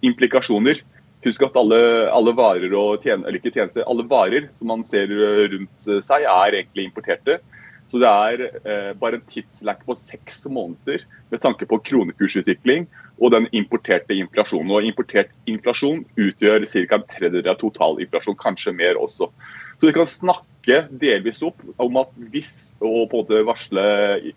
implikasjoner 0.05 0.83
Husk 1.25 1.43
at 1.43 1.57
alle, 1.57 1.79
alle 2.15 2.33
varer 2.37 2.71
tjen, 3.03 3.25
eller 3.25 3.41
ikke 3.41 3.51
tjenester, 3.51 3.83
alle 3.89 4.05
varer 4.07 4.49
som 4.59 4.69
man 4.71 4.85
ser 4.85 5.09
rundt 5.09 5.89
seg, 6.05 6.23
er 6.23 6.55
egentlig 6.61 6.85
importerte. 6.87 7.41
Så 7.89 8.01
det 8.03 8.09
er 8.09 8.43
eh, 8.69 8.91
bare 9.01 9.17
en 9.19 9.29
tidslekk 9.31 9.85
på 9.89 9.97
seks 9.97 10.43
måneder 10.53 11.07
med 11.33 11.41
tanke 11.41 11.69
på 11.69 11.79
kronekursutvikling 11.89 12.85
og 13.19 13.33
den 13.33 13.49
importerte 13.57 14.17
inflasjonen. 14.17 14.75
Og 14.77 14.89
Importert 14.89 15.33
inflasjon 15.49 16.05
utgjør 16.21 16.67
ca. 16.69 16.99
en 16.99 17.07
tredjedel 17.09 17.53
av 17.53 17.61
totalinflasjon, 17.63 18.37
kanskje 18.41 18.77
mer 18.77 19.01
også. 19.01 19.31
Så 19.79 19.89
vi 19.89 19.95
kan 19.97 20.11
snakke 20.11 20.83
delvis 21.01 21.41
opp 21.47 21.63
om 21.81 21.97
at 22.01 22.13
hvis, 22.33 22.75
og 22.81 23.09
på 23.11 23.23
en 23.23 23.25
måte 23.25 23.45
varsle 23.49 23.87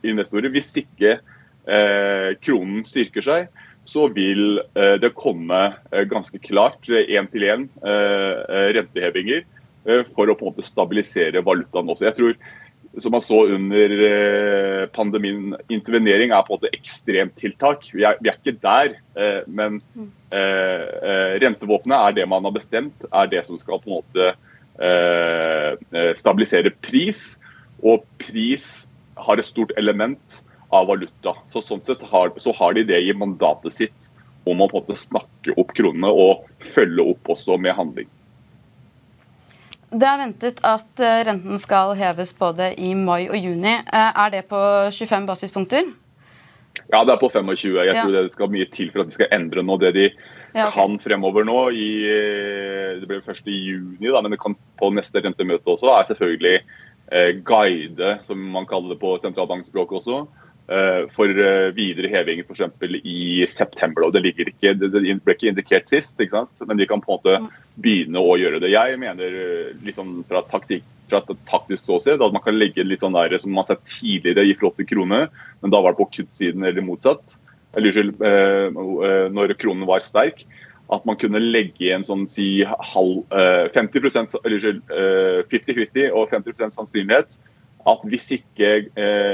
investorer, 0.07 0.51
hvis 0.53 0.71
ikke 0.83 1.17
eh, 1.17 2.29
kronen 2.45 2.85
styrker 2.87 3.25
seg, 3.25 3.51
så 3.89 4.07
vil 4.13 4.61
eh, 4.77 4.95
det 5.01 5.15
komme 5.17 5.61
eh, 5.91 6.05
ganske 6.09 6.39
klart 6.45 6.87
én-til-én 6.87 7.67
eh, 7.83 8.37
eh, 8.45 8.67
rentehevinger 8.77 9.41
eh, 9.41 10.03
for 10.13 10.29
å 10.29 10.37
på 10.37 10.45
en 10.45 10.53
måte 10.53 10.65
stabilisere 10.65 11.43
valutaen 11.45 11.89
også. 11.89 12.07
Jeg 12.11 12.19
tror 12.19 12.37
som 12.97 13.11
man 13.11 13.21
så 13.23 13.45
under 13.47 13.93
eh, 14.05 14.85
pandemien, 14.91 15.55
intervenering 15.71 16.33
er 16.33 16.43
på 16.43 16.53
en 16.53 16.59
måte 16.59 16.71
ekstremtiltak. 16.75 17.87
Vi 17.95 18.03
er, 18.07 18.17
vi 18.19 18.31
er 18.31 18.39
ikke 18.39 18.57
der. 18.59 18.97
Eh, 19.15 19.41
men 19.47 19.79
mm. 19.95 20.09
eh, 20.35 21.37
rentevåpenet 21.43 21.97
er 21.97 22.17
det 22.19 22.27
man 22.29 22.47
har 22.47 22.55
bestemt, 22.55 23.05
er 23.07 23.31
det 23.31 23.45
som 23.47 23.59
skal 23.61 23.81
på 23.83 23.91
en 23.91 23.99
måte 24.01 24.33
stabilisere 26.17 26.71
pris. 26.81 27.35
Og 27.85 28.01
pris 28.17 28.87
har 29.19 29.37
et 29.37 29.45
stort 29.45 29.73
element 29.77 30.39
av 30.73 30.87
valuta. 30.89 31.35
Så 31.51 31.61
Sånn 31.61 31.83
sett 31.85 32.01
har, 32.09 32.31
så 32.41 32.53
har 32.57 32.73
de 32.73 32.87
det 32.89 33.01
i 33.05 33.13
mandatet 33.13 33.75
sitt 33.75 34.09
om 34.49 34.63
å 34.63 34.67
på 34.71 34.79
en 34.79 34.87
måte 34.87 34.97
snakke 34.97 35.53
opp 35.61 35.75
kronene 35.77 36.09
og 36.09 36.47
følge 36.65 37.05
opp 37.13 37.29
også 37.35 37.59
med 37.61 37.77
handling. 37.77 38.09
Det 39.91 40.07
er 40.07 40.21
ventet 40.21 40.61
at 40.63 41.01
eh, 41.03 41.21
renten 41.27 41.59
skal 41.59 41.91
heves 41.99 42.31
både 42.39 42.69
i 42.79 42.93
mai 42.95 43.25
og 43.27 43.35
juni. 43.35 43.73
Eh, 43.83 44.11
er 44.23 44.29
det 44.31 44.45
på 44.47 44.59
25 44.95 45.25
basispunkter? 45.27 45.89
Ja, 46.91 47.01
det 47.03 47.11
er 47.11 47.19
på 47.19 47.27
25. 47.31 47.75
Jeg 47.83 47.95
Ja. 47.95 48.03
tror 48.03 48.11
det 48.15 48.31
skal 48.31 48.47
mye 48.53 48.69
til 48.71 48.91
for 48.91 49.01
at 49.03 49.07
de 49.11 49.17
skal 49.17 49.27
endre 49.35 49.63
nå 49.63 49.77
det 49.79 49.93
de 49.93 50.09
Ja, 50.55 50.65
kan 50.71 50.97
fremover 50.99 51.45
nå. 51.47 51.69
I, 51.71 51.89
det 52.99 53.07
blir 53.07 53.21
først 53.23 53.47
i 53.47 53.55
juni, 53.55 54.07
da, 54.11 54.21
men 54.21 54.31
det 54.31 54.39
kan 54.39 54.55
på 54.79 54.89
neste 54.91 55.21
rentemøte 55.23 55.63
også, 55.63 55.87
er 55.95 56.07
selvfølgelig 56.09 56.61
eh, 57.11 57.31
guide, 57.43 58.19
som 58.23 58.37
man 58.51 58.65
kaller 58.65 58.89
det 58.95 58.99
på 58.99 59.13
sentralbankspråket 59.23 59.99
også, 60.01 60.27
eh, 60.71 61.07
for 61.15 61.25
eh, 61.31 61.71
videre 61.75 62.11
heving 62.11 62.43
f.eks. 62.43 62.61
i 63.03 63.45
september. 63.47 64.07
og 64.07 64.13
Det 64.13 64.23
ligger 64.23 64.51
ikke, 64.51 64.73
det, 64.79 64.91
det 64.91 65.23
ble 65.23 65.35
ikke 65.35 65.51
indikert 65.51 65.87
sist, 65.89 66.19
ikke 66.19 66.31
sant? 66.41 66.67
men 66.67 66.77
de 66.77 66.87
kan 66.87 66.99
på 67.03 67.11
en 67.11 67.19
måte 67.19 67.51
begynne 67.81 68.21
å 68.21 68.37
gjøre 68.39 68.61
det. 68.63 68.71
Jeg 68.73 68.97
mener 69.01 69.37
eh, 69.41 69.69
litt 69.85 69.97
sånn 69.99 70.21
fra, 70.29 70.43
taktikk, 70.51 70.85
fra 71.11 71.21
et 71.21 71.45
taktisk 71.49 71.83
ståsted 71.85 72.23
at 72.23 72.33
man 72.35 72.43
kan 72.43 72.57
legge 72.57 72.85
litt 72.85 73.03
sånn 73.03 73.15
der 73.17 73.35
som 73.41 73.51
man 73.51 73.65
har 73.65 73.73
sett 73.73 73.85
tidligere 73.89 74.45
i 74.47 74.55
forhold 74.57 74.77
til 74.79 74.89
krone, 74.93 75.25
men 75.61 75.73
da 75.73 75.81
var 75.83 75.93
det 75.93 76.01
på 76.01 76.11
kuttsiden 76.19 76.67
eller 76.67 76.85
motsatt. 76.85 77.37
Eller 77.75 77.91
unnskyld, 77.91 78.21
eh, 78.27 78.67
eh, 79.07 79.29
når 79.31 79.55
kronen 79.59 79.87
var 79.87 80.03
sterk. 80.03 80.43
At 80.91 81.05
man 81.07 81.15
kunne 81.15 81.39
legge 81.39 81.93
en 81.95 82.03
sånn 82.03 82.25
si 82.27 82.63
halv, 82.65 83.23
eh, 83.31 83.67
50% 83.71 84.35
eller 84.43 84.57
unnskyld, 84.57 84.81
eh, 84.91 85.39
50-50 85.47 86.11
og 86.11 86.29
50 86.29 86.75
sannsynlighet 86.75 87.37
at 87.87 88.01
hvis 88.05 88.27
ikke 88.37 88.91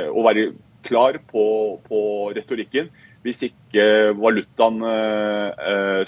Å 0.07 0.23
være 0.23 0.53
klar 0.83 1.17
på, 1.27 1.81
på 1.83 2.31
retorikken. 2.31 2.87
Hvis 3.25 3.41
ikke 3.43 4.15
valutaen 4.15 4.79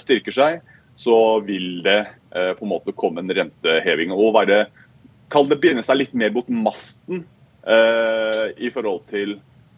styrker 0.00 0.32
seg, 0.32 0.62
så 1.00 1.40
vil 1.40 1.82
det 1.82 2.06
eh, 2.36 2.52
på 2.58 2.66
en 2.66 2.72
måte 2.74 2.92
komme 2.92 3.20
en 3.22 3.32
renteheving. 3.32 4.12
Og 4.12 4.34
være 4.36 4.66
Kall 5.30 5.46
det 5.46 5.60
binde 5.62 5.84
seg 5.86 5.94
litt 6.00 6.14
mer 6.18 6.32
mot 6.34 6.48
masten 6.50 7.20
eh, 7.62 8.50
i 8.58 8.66
forhold 8.74 9.06
til 9.12 9.36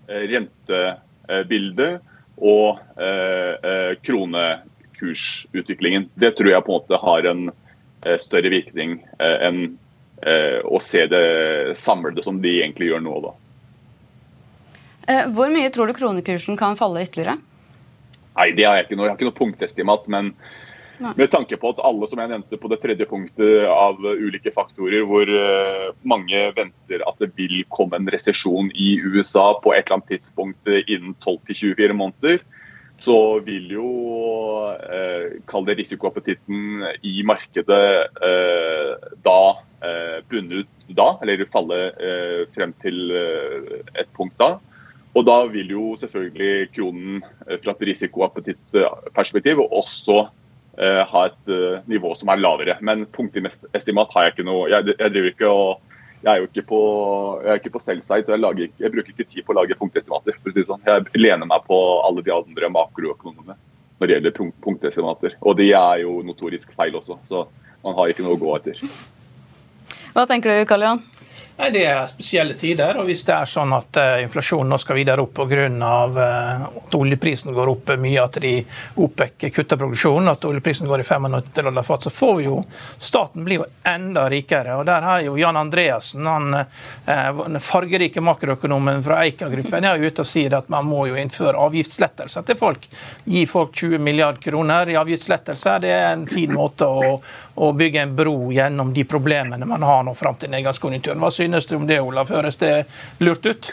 eh, 0.08 0.22
rentebildet 0.30 2.00
og 2.40 2.80
eh, 2.96 3.52
eh, 3.52 3.92
kronekursutviklingen. 4.00 6.08
Det 6.16 6.32
tror 6.38 6.50
jeg 6.54 6.64
på 6.64 6.72
en 6.72 6.80
måte 6.80 6.96
har 7.04 7.20
en 7.28 7.52
eh, 7.52 8.16
større 8.16 8.48
virkning 8.54 9.04
eh, 9.18 9.38
enn 9.48 9.78
å 10.22 10.78
se 10.78 11.02
det 11.10 11.74
samlede 11.74 12.22
som 12.22 12.38
de 12.38 12.60
egentlig 12.60 12.86
gjør 12.92 13.00
nå. 13.02 13.10
da. 13.24 13.32
Hvor 15.34 15.50
mye 15.50 15.66
tror 15.74 15.90
du 15.90 15.98
kronekursen 15.98 16.54
kan 16.54 16.78
falle 16.78 17.02
ytterligere? 17.02 17.34
Nei, 18.36 18.54
det 18.54 18.62
har 18.68 18.78
jeg 18.78 18.86
ikke 18.86 18.98
noe. 19.00 19.08
Jeg 19.08 19.10
har 19.10 19.18
ikke 19.18 19.30
noe 19.32 19.40
punktestimat. 19.40 20.06
Men. 20.14 20.30
Med 21.18 21.30
tanke 21.32 21.58
på 21.60 21.72
at 21.72 21.82
alle 21.84 22.08
som 22.10 22.20
jeg 22.22 22.30
nevnte 22.30 22.58
på 22.60 22.70
det 22.72 22.80
tredje 22.82 23.06
punktet 23.10 23.66
av 23.70 24.00
ulike 24.02 24.52
faktorer, 24.54 25.04
hvor 25.08 25.28
uh, 25.28 25.90
mange 26.06 26.44
venter 26.56 27.04
at 27.08 27.20
det 27.22 27.32
vil 27.38 27.62
komme 27.74 27.98
en 27.98 28.10
resesjon 28.12 28.70
i 28.72 28.94
USA 29.02 29.52
på 29.62 29.74
et 29.74 29.84
eller 29.84 30.00
annet 30.00 30.12
tidspunkt 30.14 30.70
uh, 30.70 30.80
innen 30.86 31.16
12-24 31.24 31.98
måneder, 31.98 32.42
så 33.02 33.18
vil 33.42 33.70
jo 33.74 33.88
eh, 34.70 35.38
kall 35.50 35.64
det 35.66 35.78
risikoappetitten 35.80 36.84
i 37.08 37.22
markedet 37.26 37.86
eh, 38.28 38.92
da 39.24 39.38
eh, 39.82 40.18
bunne 40.30 40.62
ut 40.62 40.86
da, 40.92 41.08
eller 41.24 41.42
falle 41.50 41.80
eh, 41.96 42.42
frem 42.54 42.74
til 42.82 43.00
uh, 43.10 43.80
et 43.98 44.10
punkt 44.14 44.36
da. 44.38 44.58
Og 45.12 45.26
da 45.28 45.42
vil 45.52 45.72
jo 45.72 45.86
selvfølgelig 46.00 46.70
kronen 46.76 47.18
eh, 47.48 47.58
fra 47.58 47.74
et 47.74 47.84
risikoappetittperspektiv 47.90 49.64
også 49.66 50.26
eh, 50.78 51.00
ha 51.08 51.24
et 51.28 51.52
uh, 51.52 51.80
nivå 51.90 52.14
som 52.18 52.30
er 52.32 52.42
lavere. 52.42 52.76
Men 52.80 53.06
punktestimat 53.12 54.14
har 54.14 54.28
jeg 54.28 54.36
ikke 54.36 54.46
noe 54.48 54.68
Jeg, 54.72 54.94
jeg 54.98 55.14
driver 55.14 55.34
ikke 55.34 55.50
og 55.52 55.88
jeg 56.22 56.30
er 56.30 56.38
jo 56.38 56.46
ikke 56.46 56.62
på, 56.68 56.80
jeg 57.42 57.58
ikke 57.58 57.72
på 57.74 57.80
selvside, 57.82 58.22
så 58.22 58.36
jeg, 58.36 58.40
lager 58.44 58.68
jeg 58.78 58.92
bruker 58.94 59.10
ikke 59.10 59.26
tid 59.26 59.42
på 59.42 59.54
å 59.54 59.56
lage 59.58 59.74
punktestimater. 59.78 60.36
for 60.38 60.50
å 60.50 60.54
si 60.54 60.60
det 60.60 60.68
sånn. 60.68 60.84
Jeg 60.86 61.18
lener 61.18 61.48
meg 61.50 61.64
på 61.66 61.78
alle 62.06 62.22
de 62.22 62.30
andre 62.34 62.70
makroøkonomene 62.70 63.56
når 63.98 64.06
det 64.06 64.14
gjelder 64.16 64.34
punkt, 64.36 64.54
punktestimater. 64.62 65.34
Og 65.42 65.56
de 65.58 65.72
er 65.78 66.02
jo 66.02 66.20
notorisk 66.26 66.70
feil 66.78 66.94
også, 66.98 67.18
så 67.26 67.42
man 67.82 67.98
har 67.98 68.10
ikke 68.10 68.22
noe 68.26 68.38
å 68.38 68.40
gå 68.40 68.54
etter. 68.58 68.78
Hva 70.14 70.26
tenker 70.30 70.54
du, 70.54 70.66
Karl 70.70 70.86
Johan? 70.86 71.02
Nei, 71.58 71.70
Det 71.70 71.84
er 71.84 72.06
spesielle 72.08 72.54
tider. 72.58 72.96
og 72.98 73.06
Hvis 73.06 73.24
det 73.28 73.34
er 73.34 73.48
sånn 73.48 73.72
at 73.76 73.98
uh, 74.00 74.22
inflasjonen 74.22 74.72
nå 74.72 74.78
skal 74.80 74.96
videre 74.96 75.22
opp 75.22 75.34
pga. 75.36 75.66
Uh, 75.72 76.64
at 76.82 76.96
oljeprisen 76.96 77.52
går 77.52 77.70
opp 77.72 77.92
mye, 78.00 78.22
at 78.22 78.38
de 78.40 78.54
OPEC 78.96 79.48
kutter 79.52 79.80
produksjonen, 79.80 80.30
at 80.32 80.44
oljeprisen 80.48 80.88
går 80.88 81.02
i 81.02 81.06
500 81.06 81.62
dollar 81.62 81.84
fat, 81.86 82.06
så 82.06 82.10
får 82.10 82.34
vi 82.38 82.46
jo 82.46 82.62
staten 82.98 83.44
blir 83.44 83.62
jo 83.62 83.66
enda 83.88 84.28
rikere. 84.32 84.78
og 84.78 84.86
Der 84.86 85.02
har 85.02 85.20
jo 85.20 85.36
Jan 85.36 85.60
Andreassen, 85.60 86.26
han 86.26 86.56
uh, 86.56 87.58
fargerike 87.60 88.24
makroøkonomen 88.24 89.04
fra 89.04 89.20
Eika-gruppen, 89.26 89.84
er 89.84 90.00
jo 90.00 90.08
ute 90.08 90.24
og 90.24 90.28
sier 90.28 90.56
at 90.56 90.72
man 90.72 90.88
må 90.88 91.06
jo 91.10 91.20
innføre 91.20 91.60
avgiftslettelser 91.68 92.48
til 92.48 92.58
folk. 92.58 92.88
Gi 93.28 93.44
folk 93.46 93.76
20 93.76 94.00
milliarder 94.02 94.40
kroner 94.42 94.88
i 94.88 94.98
avgiftslettelser. 94.98 95.84
Det 95.84 95.92
er 95.92 96.10
en 96.14 96.26
fin 96.30 96.52
måte 96.54 96.88
å, 96.88 97.16
å 97.54 97.72
bygge 97.76 98.02
en 98.02 98.16
bro 98.16 98.36
gjennom 98.52 98.92
de 98.94 99.04
problemene 99.08 99.66
man 99.68 99.84
har 99.84 100.04
nå 100.06 100.14
fram 100.16 100.38
til 100.40 100.52
nedgangskonjunkturen. 100.54 101.20
Hva 101.20 101.32
synes 101.34 101.68
du 101.68 101.76
om 101.76 101.86
det, 101.88 102.00
Olaf? 102.00 102.32
Høres 102.32 102.58
det 102.60 102.74
lurt 103.20 103.46
ut? 103.46 103.72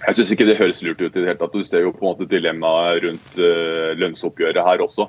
Jeg 0.00 0.16
synes 0.16 0.30
ikke 0.32 0.46
det 0.48 0.58
høres 0.58 0.80
lurt 0.82 1.02
ut 1.02 1.10
i 1.12 1.20
det 1.20 1.28
hele 1.28 1.40
tatt. 1.40 1.54
Du 1.54 1.66
ser 1.66 1.84
jo 1.84 1.92
på 1.94 2.02
en 2.02 2.10
måte 2.12 2.28
dilemmaet 2.30 3.02
rundt 3.04 3.40
uh, 3.40 3.90
lønnsoppgjøret 4.00 4.64
her 4.64 4.84
også. 4.84 5.06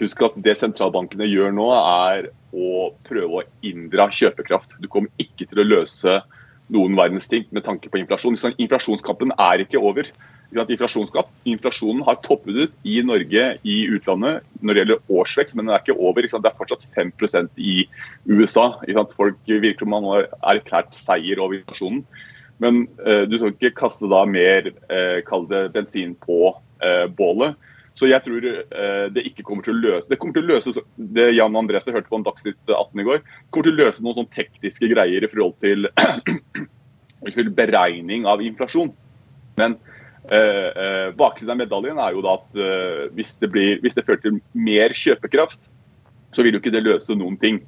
Husk 0.00 0.22
at 0.26 0.38
det 0.44 0.56
sentralbankene 0.58 1.28
gjør 1.28 1.52
nå, 1.54 1.68
er 1.76 2.30
å 2.52 2.88
prøve 3.06 3.42
å 3.42 3.44
inndra 3.68 4.08
kjøpekraft. 4.12 4.78
Du 4.80 4.88
kommer 4.90 5.12
ikke 5.22 5.46
til 5.46 5.62
å 5.62 5.68
løse 5.68 6.18
noen 6.72 6.96
verdens 6.98 7.28
ting 7.30 7.46
med 7.54 7.66
tanke 7.66 7.90
på 7.92 8.00
inflasjon. 8.00 8.38
Sånn, 8.38 8.56
inflasjonskampen 8.60 9.34
er 9.38 9.64
ikke 9.64 9.80
over. 9.82 10.08
Inflasjonen 10.52 12.02
har 12.04 12.18
toppet 12.24 12.58
ut 12.58 12.74
i 12.84 12.98
Norge, 13.06 13.44
i 13.64 13.76
utlandet, 13.88 14.42
når 14.60 14.74
det 14.74 14.82
gjelder 14.82 15.14
årsvekst, 15.20 15.56
men 15.56 15.66
den 15.66 15.74
er 15.74 15.80
ikke 15.80 15.96
over. 15.96 16.26
Ikke 16.26 16.42
det 16.44 16.50
er 16.50 16.58
fortsatt 16.58 16.84
5% 16.92 17.62
i 17.62 17.86
USA. 18.28 18.66
Folk 19.16 19.40
virker 19.48 19.86
som 19.86 19.94
man 19.94 20.08
har 20.10 20.28
erklært 20.54 20.92
seier 20.96 21.40
over 21.40 21.56
inflasjonen. 21.60 22.04
Men 22.62 22.84
uh, 23.00 23.24
du 23.26 23.38
skal 23.38 23.54
ikke 23.54 23.74
kaste 23.80 24.10
da 24.12 24.22
mer 24.28 24.68
uh, 24.92 25.68
bensin 25.72 26.12
på 26.20 26.52
uh, 26.52 27.06
bålet. 27.16 27.56
Så 27.98 28.08
jeg 28.08 28.24
tror 28.24 28.46
eh, 28.48 29.06
det 29.12 29.26
ikke 29.28 29.44
kommer 29.44 29.66
til 29.66 29.74
å 29.74 29.82
løse 29.82 30.08
Det 30.08 30.16
kommer 30.20 30.38
til 30.38 30.46
å 30.46 30.54
løse 30.54 30.72
det 30.96 31.26
Jan 31.36 31.58
Andres 31.58 31.84
hørte 31.84 32.08
på 32.08 32.16
en 32.16 32.24
Dagsnytt 32.24 32.70
18 32.70 33.02
i 33.02 33.06
går, 33.08 33.20
kommer 33.52 33.68
til 33.68 33.74
å 33.74 33.84
løse 33.84 34.04
noen 34.04 34.22
sånn 34.22 34.30
tekniske 34.32 34.88
greier 34.92 35.24
i 35.26 35.30
forhold 35.30 35.58
til 35.60 35.90
beregning 37.58 38.24
av 38.28 38.42
inflasjon. 38.44 38.92
Men 39.60 39.76
eh, 40.30 40.70
eh, 40.70 41.08
baksiden 41.18 41.54
av 41.54 41.60
medaljen 41.60 42.00
er 42.00 42.16
jo 42.16 42.24
da 42.24 42.38
at 42.40 42.48
eh, 42.56 43.04
hvis, 43.16 43.36
det 43.42 43.52
blir, 43.52 43.78
hvis 43.84 43.96
det 43.98 44.06
fører 44.08 44.22
til 44.24 44.40
mer 44.56 44.96
kjøpekraft, 44.96 45.60
så 46.32 46.44
vil 46.44 46.56
jo 46.56 46.62
ikke 46.62 46.74
det 46.74 46.86
løse 46.86 47.16
noen 47.18 47.36
ting. 47.40 47.60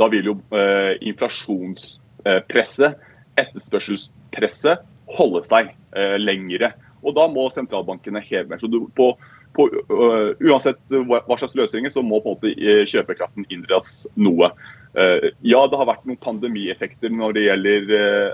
Da 0.00 0.08
vil 0.12 0.32
jo 0.32 0.36
eh, 0.56 0.94
inflasjonspresset, 1.08 3.08
etterspørselspresset, 3.40 4.86
holde 5.10 5.42
seg 5.48 5.72
eh, 5.96 6.16
lengre. 6.20 6.68
Og 7.00 7.16
da 7.16 7.24
må 7.32 7.48
sentralbankene 7.52 8.20
heve 8.22 8.50
mer. 8.50 8.60
Så 8.60 8.68
du, 8.70 8.82
på, 8.96 9.14
på, 9.56 9.66
uh, 9.90 10.30
uansett 10.46 10.80
hva, 10.90 11.22
slags 11.38 11.56
løsninger, 11.58 11.92
så 11.92 12.04
må 12.06 12.20
på 12.22 12.34
en 12.34 12.38
måte 12.38 12.52
eh, 12.54 12.84
kjøpekraften 12.88 13.48
inndras 13.50 14.04
noe. 14.14 14.52
Uh, 14.90 15.30
ja, 15.46 15.60
det 15.70 15.78
har 15.78 15.86
vært 15.86 16.06
noen 16.08 16.18
pandemieffekter 16.22 17.12
når 17.14 17.36
det 17.36 17.44
gjelder 17.46 17.92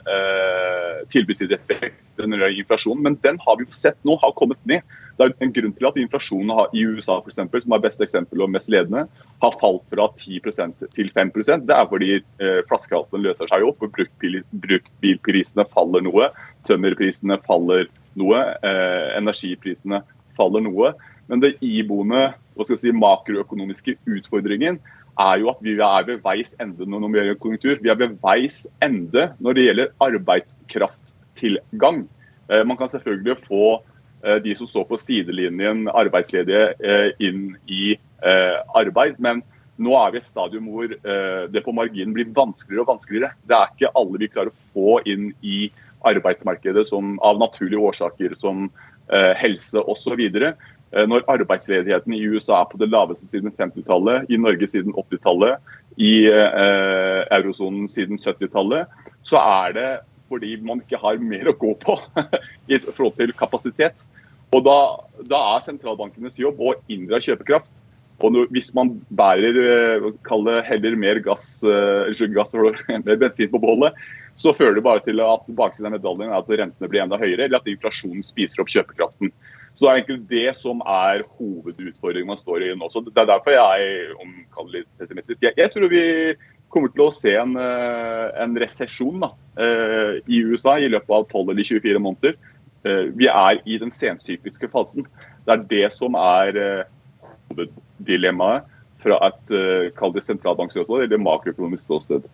uh, 0.08 1.00
tilbudseffekter 1.12 1.92
når 2.16 2.32
det 2.32 2.38
gjelder 2.38 2.60
inflasjon, 2.62 3.02
men 3.04 3.18
den 3.24 3.40
har 3.44 3.58
vi 3.58 3.66
jo 3.66 3.76
sett 3.76 3.98
nå 4.08 4.16
har 4.22 4.32
kommet 4.38 4.60
ned. 4.68 4.84
Det 5.16 5.26
er 5.26 5.34
en 5.44 5.52
grunn 5.56 5.74
til 5.76 5.88
at 5.88 5.98
inflasjonen 6.00 6.52
har, 6.52 6.70
i 6.76 6.84
USA, 6.88 7.18
for 7.20 7.32
eksempel, 7.32 7.60
som 7.64 7.72
er 7.76 7.84
beste 7.84 8.04
eksempel 8.04 8.44
og 8.44 8.52
mest 8.52 8.68
ledende, 8.72 9.06
har 9.44 9.60
falt 9.60 9.84
fra 9.92 10.08
10% 10.12 10.88
til 10.96 11.12
5% 11.12 11.68
Det 11.68 11.76
er 11.76 11.88
fordi 11.92 12.10
uh, 12.20 12.60
flaskehalsene 12.68 13.22
løser 13.24 13.52
seg 13.52 13.64
opp, 13.68 13.84
og 13.84 13.92
bruktbilprisene 13.96 15.68
faller 15.72 16.04
noe, 16.04 16.28
tømmerprisene 16.68 17.40
faller 17.48 17.88
noe, 18.16 18.38
energiprisene 18.64 20.00
faller 20.36 20.64
noe. 20.64 20.92
Men 21.30 21.42
det 21.42 21.56
iboende 21.64 22.30
si, 22.62 22.92
makroøkonomiske 22.94 23.96
utfordringen 24.06 24.78
er 25.16 25.40
jo 25.40 25.50
at 25.50 25.60
vi 25.64 25.74
er 25.80 26.06
ved 26.06 26.22
veis 26.24 26.54
ende 26.60 26.86
når 26.86 27.06
det 27.06 27.20
gjelder 27.20 27.40
konjunktur. 27.40 27.82
Vi 27.82 27.90
er 27.92 27.98
ved 28.00 28.16
veis 28.22 28.62
ende 28.84 29.30
når 29.40 29.56
det 29.56 29.66
gjelder 29.66 29.92
arbeidskrafttilgang. 30.06 32.04
Eh, 32.50 32.64
man 32.64 32.76
kan 32.78 32.90
selvfølgelig 32.92 33.38
få 33.46 33.82
eh, 34.24 34.38
de 34.44 34.54
som 34.58 34.68
står 34.70 34.86
på 34.90 35.00
sidelinjen, 35.02 35.86
arbeidsledige, 35.88 36.74
eh, 36.80 37.10
inn 37.20 37.56
i 37.66 37.96
arbeid. 38.74 39.18
Men 39.22 39.42
nå 39.76 39.92
er 40.00 40.14
vi 40.14 40.18
i 40.18 40.22
et 40.22 40.26
stadium 40.26 40.70
hvor 40.72 40.88
det 40.88 41.60
på 41.62 41.72
marginen 41.76 42.14
blir 42.16 42.30
vanskeligere 42.34 42.86
og 42.86 42.94
vanskeligere. 42.94 43.28
Det 43.44 43.54
er 43.54 43.74
ikke 43.74 43.90
alle 44.00 44.20
vi 44.22 44.28
klarer 44.32 44.50
å 44.50 44.56
få 44.72 44.94
inn 45.06 45.28
i 45.44 45.68
arbeidsmarkedet 46.08 46.86
som, 46.88 47.18
av 47.20 47.36
naturlige 47.38 47.84
årsaker 47.90 48.34
som 48.40 48.70
helse 49.38 49.82
osv. 49.86 50.22
Eh, 50.94 51.06
når 51.08 51.24
arbeidsledigheten 51.28 52.14
i 52.14 52.24
USA 52.30 52.60
er 52.60 52.68
på 52.70 52.78
det 52.80 52.90
laveste 52.92 53.26
siden 53.28 53.52
50-tallet, 53.52 54.28
i 54.30 54.38
Norge 54.38 54.68
siden 54.70 54.94
80-tallet, 54.94 55.72
i 55.96 56.26
eh, 56.30 57.22
eurosonen 57.34 57.88
siden 57.90 58.20
70-tallet, 58.22 58.86
så 59.26 59.40
er 59.42 59.74
det 59.76 59.88
fordi 60.30 60.56
man 60.62 60.80
ikke 60.82 60.98
har 60.98 61.18
mer 61.22 61.50
å 61.50 61.56
gå 61.58 61.72
på 61.82 61.98
i 62.72 62.78
forhold 62.86 63.16
til 63.18 63.34
kapasitet. 63.38 64.06
Og 64.54 64.62
da, 64.66 64.78
da 65.26 65.42
er 65.54 65.66
sentralbankenes 65.66 66.38
jobb 66.38 66.62
å 66.62 66.76
inndra 66.90 67.20
kjøpekraft. 67.22 67.72
Og 68.24 68.32
når, 68.32 68.46
hvis 68.54 68.70
man 68.76 68.94
bærer 69.12 69.58
eh, 69.60 70.06
kaller 70.26 70.62
heller 70.66 70.96
mer 70.98 71.20
gass, 71.24 71.58
eh, 71.66 72.26
gass 72.32 72.54
mer 72.88 73.18
bensin 73.20 73.50
på 73.52 73.60
bålet, 73.60 73.96
så 74.36 74.52
fører 74.56 74.76
det 74.76 74.84
bare 74.84 75.02
til 75.04 75.20
at 75.24 75.46
baksiden 75.58 75.88
av 75.88 75.96
medaljen 75.96 76.32
er 76.32 76.38
at 76.38 76.50
rentene 76.60 76.90
blir 76.92 77.02
enda 77.04 77.18
høyere, 77.20 77.46
eller 77.46 77.60
at 77.60 77.70
inflasjonen 77.70 78.24
spiser 78.24 78.62
opp 78.62 78.72
kjøpekraften. 78.72 79.32
Så 79.76 79.84
Det 79.84 79.88
er 79.88 79.96
egentlig 80.00 80.28
det 80.28 80.56
som 80.56 80.80
er 80.88 81.24
hovedutfordringen 81.36 82.28
man 82.28 82.40
står 82.40 82.64
i 82.64 82.74
nå. 82.74 82.88
Så 82.88 83.00
Det 83.04 83.16
er 83.16 83.28
derfor 83.28 83.52
jeg 83.52 84.12
omkaller 84.20 84.80
litt 84.80 84.92
pessimistisk. 84.98 85.42
Jeg, 85.42 85.52
jeg, 85.56 85.70
tror 85.72 85.88
vi 85.92 86.34
kommer 86.72 86.92
til 86.92 87.04
å 87.04 87.12
se 87.12 87.34
en, 87.36 87.56
eh, 87.56 88.28
en 88.42 88.56
resesjon 88.56 89.24
i 90.28 90.42
USA 90.44 90.76
i 90.76 90.88
løpet 90.88 91.12
av 91.12 91.28
12 91.32 91.50
eller 91.50 91.64
24 91.64 92.00
måneder. 92.00 92.34
Vi 93.16 93.26
er 93.26 93.60
i 93.64 93.78
den 93.80 93.90
sensykliske 93.90 94.68
fasen. 94.68 95.06
Det 95.46 95.52
er 95.54 95.62
det 95.70 95.92
som 95.94 96.14
er 96.14 96.84
hoveddilemmaet 97.48 98.68
fra 99.02 99.18
et 99.28 99.52
uh, 99.54 100.20
sentralbankståsted 100.20 101.06
eller 101.06 101.22
makroøkonomisk 101.22 101.86
ståsted. 101.86 102.26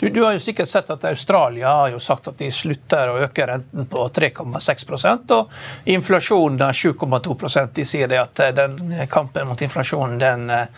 Du, 0.00 0.08
du, 0.08 0.22
har 0.22 0.32
jo 0.32 0.40
sikkert 0.40 0.68
sett 0.68 0.90
at 0.90 1.04
Australia 1.04 1.68
har 1.68 1.88
jo 1.90 1.98
sagt 1.98 2.28
at 2.30 2.38
de 2.38 2.52
slutter 2.54 3.10
å 3.10 3.16
øke 3.24 3.46
renten 3.50 3.88
på 3.90 4.04
3,6 4.14 5.32
og 5.34 5.56
inflasjonen 5.90 6.62
er 6.68 6.78
7,2 6.78 7.64
De 7.74 7.84
sier 7.84 8.06
det 8.06 8.20
at 8.22 8.44
eh, 8.44 8.54
den 8.54 8.94
kampen 9.10 9.48
mot 9.50 9.60
inflasjonen 9.60 10.20
den, 10.22 10.50
eh, 10.54 10.68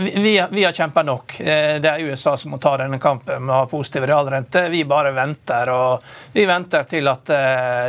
vi, 0.00 0.46
vi 0.50 0.64
har 0.64 0.72
kjempa 0.72 1.02
nok. 1.02 1.40
Eh, 1.40 1.76
det 1.82 1.90
er 1.90 2.04
USA 2.06 2.36
som 2.36 2.52
må 2.54 2.58
ta 2.62 2.76
denne 2.78 2.98
kampen 3.02 3.44
med 3.44 3.54
å 3.54 3.58
ha 3.64 3.68
positiv 3.70 4.06
realrente. 4.06 4.68
Vi 4.70 4.84
bare 4.86 5.10
venter. 5.16 5.70
og 5.74 6.04
Vi 6.32 6.44
venter 6.46 6.86
til 6.90 7.08
at 7.10 7.32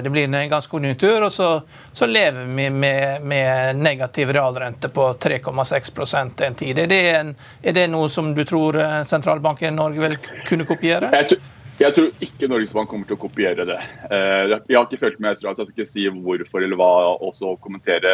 det 0.03 0.11
blir 0.11 0.27
en 0.27 0.49
ganske 0.49 0.71
konjunktur, 0.71 1.27
og 1.27 1.33
så, 1.33 1.49
så 1.93 2.09
lever 2.09 2.45
vi 2.45 2.69
med, 2.69 3.21
med, 3.21 3.75
negativ 3.77 4.31
realrente 4.33 4.89
på 4.89 5.11
3,6% 5.13 6.45
en 6.47 6.57
tid. 6.57 6.79
Er 6.79 6.89
det, 6.89 7.03
en, 7.19 7.35
er 7.61 7.77
det 7.77 7.85
noe 7.91 8.09
som 8.09 8.33
du 8.35 8.43
tror 8.47 8.79
sentralbanken 9.05 9.73
i 9.73 9.77
Norge 9.77 10.01
vil 10.07 10.17
kunne 10.47 10.65
kopiere? 10.67 11.11
Jeg, 11.13 11.39
jeg 11.77 11.93
tror 11.93 12.23
ikke 12.25 12.47
Norges 12.49 12.73
Bank 12.73 12.89
kommer 12.89 13.05
til 13.05 13.17
å 13.17 13.21
kopiere 13.21 13.65
det. 13.69 13.77
Eh, 14.09 14.49
jeg 14.49 14.77
har 14.77 14.87
ikke 14.87 15.01
følt 15.03 15.19
med 15.21 15.37
så 15.37 15.51
jeg 15.51 15.57
skal 15.59 15.73
ikke 15.75 15.89
si 15.89 16.05
hvorfor 16.09 16.65
eller 16.65 16.79
hva, 16.79 16.91
og 17.21 17.35
så 17.37 17.53
kommentere 17.61 18.13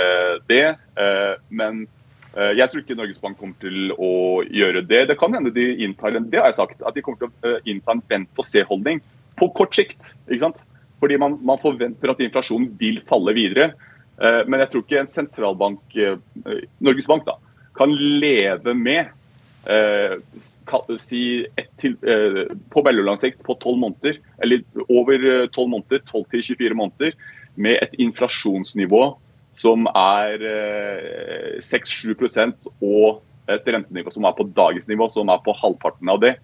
det. 0.52 0.66
Eh, 1.00 1.34
men 1.56 1.86
eh, 1.86 2.03
jeg 2.34 2.66
tror 2.72 2.82
ikke 2.82 2.96
Norges 2.98 3.20
Bank 3.22 3.38
kommer 3.38 3.58
til 3.62 3.92
å 4.02 4.42
gjøre 4.50 4.82
det. 4.90 5.04
Det 5.12 5.16
kan 5.22 5.36
hende 5.36 5.52
de 5.54 5.68
inntar 5.86 6.16
en, 6.18 6.26
det 6.32 6.40
har 6.42 6.48
jeg 6.50 6.58
sagt, 6.58 6.80
at 6.82 6.96
de 6.96 7.04
kommer 7.06 7.22
til 7.22 7.30
å 7.30 7.60
innta 7.70 7.94
en 7.94 8.02
vent-og-se-holdning 8.10 9.04
på 9.38 9.50
kort 9.54 9.78
sikt. 9.78 10.16
ikke 10.26 10.42
sant? 10.48 10.64
Fordi 10.98 11.20
man, 11.22 11.36
man, 11.46 11.62
forventer 11.62 12.10
at 12.10 12.24
inflasjonen 12.26 12.72
vil 12.80 12.98
falle 13.06 13.36
videre. 13.38 13.74
Men 14.18 14.64
jeg 14.64 14.72
tror 14.72 14.86
ikke 14.86 15.04
en 15.04 15.12
sentralbank, 15.12 16.00
Norges 16.82 17.10
Bank, 17.12 17.30
da, 17.30 17.38
kan 17.78 17.94
leve 17.94 18.74
med 18.74 19.12
eh, 19.66 20.18
si 21.02 21.24
til, 21.82 21.98
eh, 22.04 22.44
på 22.70 22.84
mellomlang 22.86 23.20
sikt 23.22 23.44
på 23.46 23.56
12 23.56 23.80
måneder, 23.80 24.20
eller 24.44 24.64
over 24.90 25.48
12 25.48 25.64
eh, 25.64 25.72
måneder, 25.76 26.04
12 26.12 26.26
til 26.32 26.44
24 26.58 26.80
måneder, 26.80 27.18
med 27.56 27.78
et 27.82 27.94
inflasjonsnivå 28.02 29.04
som 29.60 29.86
er 29.90 30.44
eh, 30.50 31.60
6-7 31.62 32.14
og 32.82 33.22
et 33.52 33.68
rentenivå 33.68 34.12
som 34.14 34.26
er 34.26 34.36
på 34.38 34.48
dagens 34.56 34.88
nivå, 34.90 35.10
som 35.12 35.30
er 35.30 35.42
på 35.44 35.56
halvparten 35.60 36.10
av 36.10 36.22
det. 36.24 36.38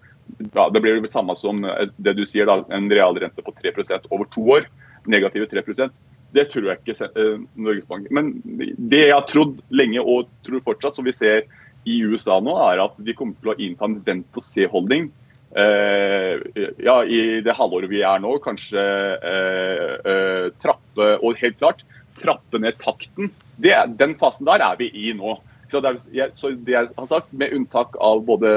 Ja, 0.54 0.68
det 0.70 0.82
blir 0.82 1.00
det 1.00 1.12
samme 1.12 1.34
som 1.38 1.64
eh, 1.64 1.88
det 1.96 2.14
du 2.18 2.24
sier, 2.28 2.46
da, 2.46 2.60
en 2.74 2.90
realrente 2.92 3.42
på 3.42 3.54
3% 3.56 4.10
over 4.10 4.28
to 4.30 4.44
år. 4.58 4.68
Negative 5.08 5.48
3% 5.48 5.94
Det 6.36 6.44
tror 6.52 6.68
jeg 6.68 6.82
ikke 6.82 7.08
eh, 7.08 7.40
Norges 7.56 7.88
Bank. 7.88 8.10
Men 8.14 8.36
det 8.44 9.06
jeg 9.08 9.16
har 9.16 9.26
trodd 9.30 9.58
lenge 9.74 10.02
og 10.02 10.28
tror 10.46 10.62
fortsatt, 10.66 10.98
som 10.98 11.08
vi 11.08 11.16
ser 11.16 11.48
i 11.88 12.02
USA 12.04 12.36
nå, 12.44 12.54
er 12.68 12.84
at 12.84 12.98
de 13.00 13.16
kommer 13.16 13.34
til 13.40 13.54
å 13.54 13.58
innta 13.58 13.88
en 13.88 13.98
vent-og-se-holdning. 14.04 15.08
Eh, 15.50 16.38
ja, 16.78 17.00
I 17.02 17.40
det 17.42 17.56
halvåret 17.58 17.90
vi 17.90 18.04
er 18.06 18.20
nå, 18.22 18.36
kanskje 18.44 18.82
eh, 19.18 19.96
eh, 20.06 20.44
trappe 20.62 21.08
Og 21.26 21.40
helt 21.40 21.56
klart, 21.58 21.82
trappe 22.20 22.60
ned 22.62 22.78
takten. 22.82 23.30
Det, 23.60 23.74
den 24.00 24.16
fasen 24.20 24.48
der 24.48 24.64
er 24.64 24.78
vi 24.80 24.90
i 24.94 25.14
nå. 25.16 25.38
Så 25.70 25.80
det, 25.82 25.92
er, 26.18 26.32
så 26.34 26.50
det 26.50 26.74
jeg 26.74 26.90
har 26.96 27.08
sagt, 27.10 27.30
med 27.32 27.54
unntak 27.54 27.94
av 28.02 28.24
både 28.26 28.50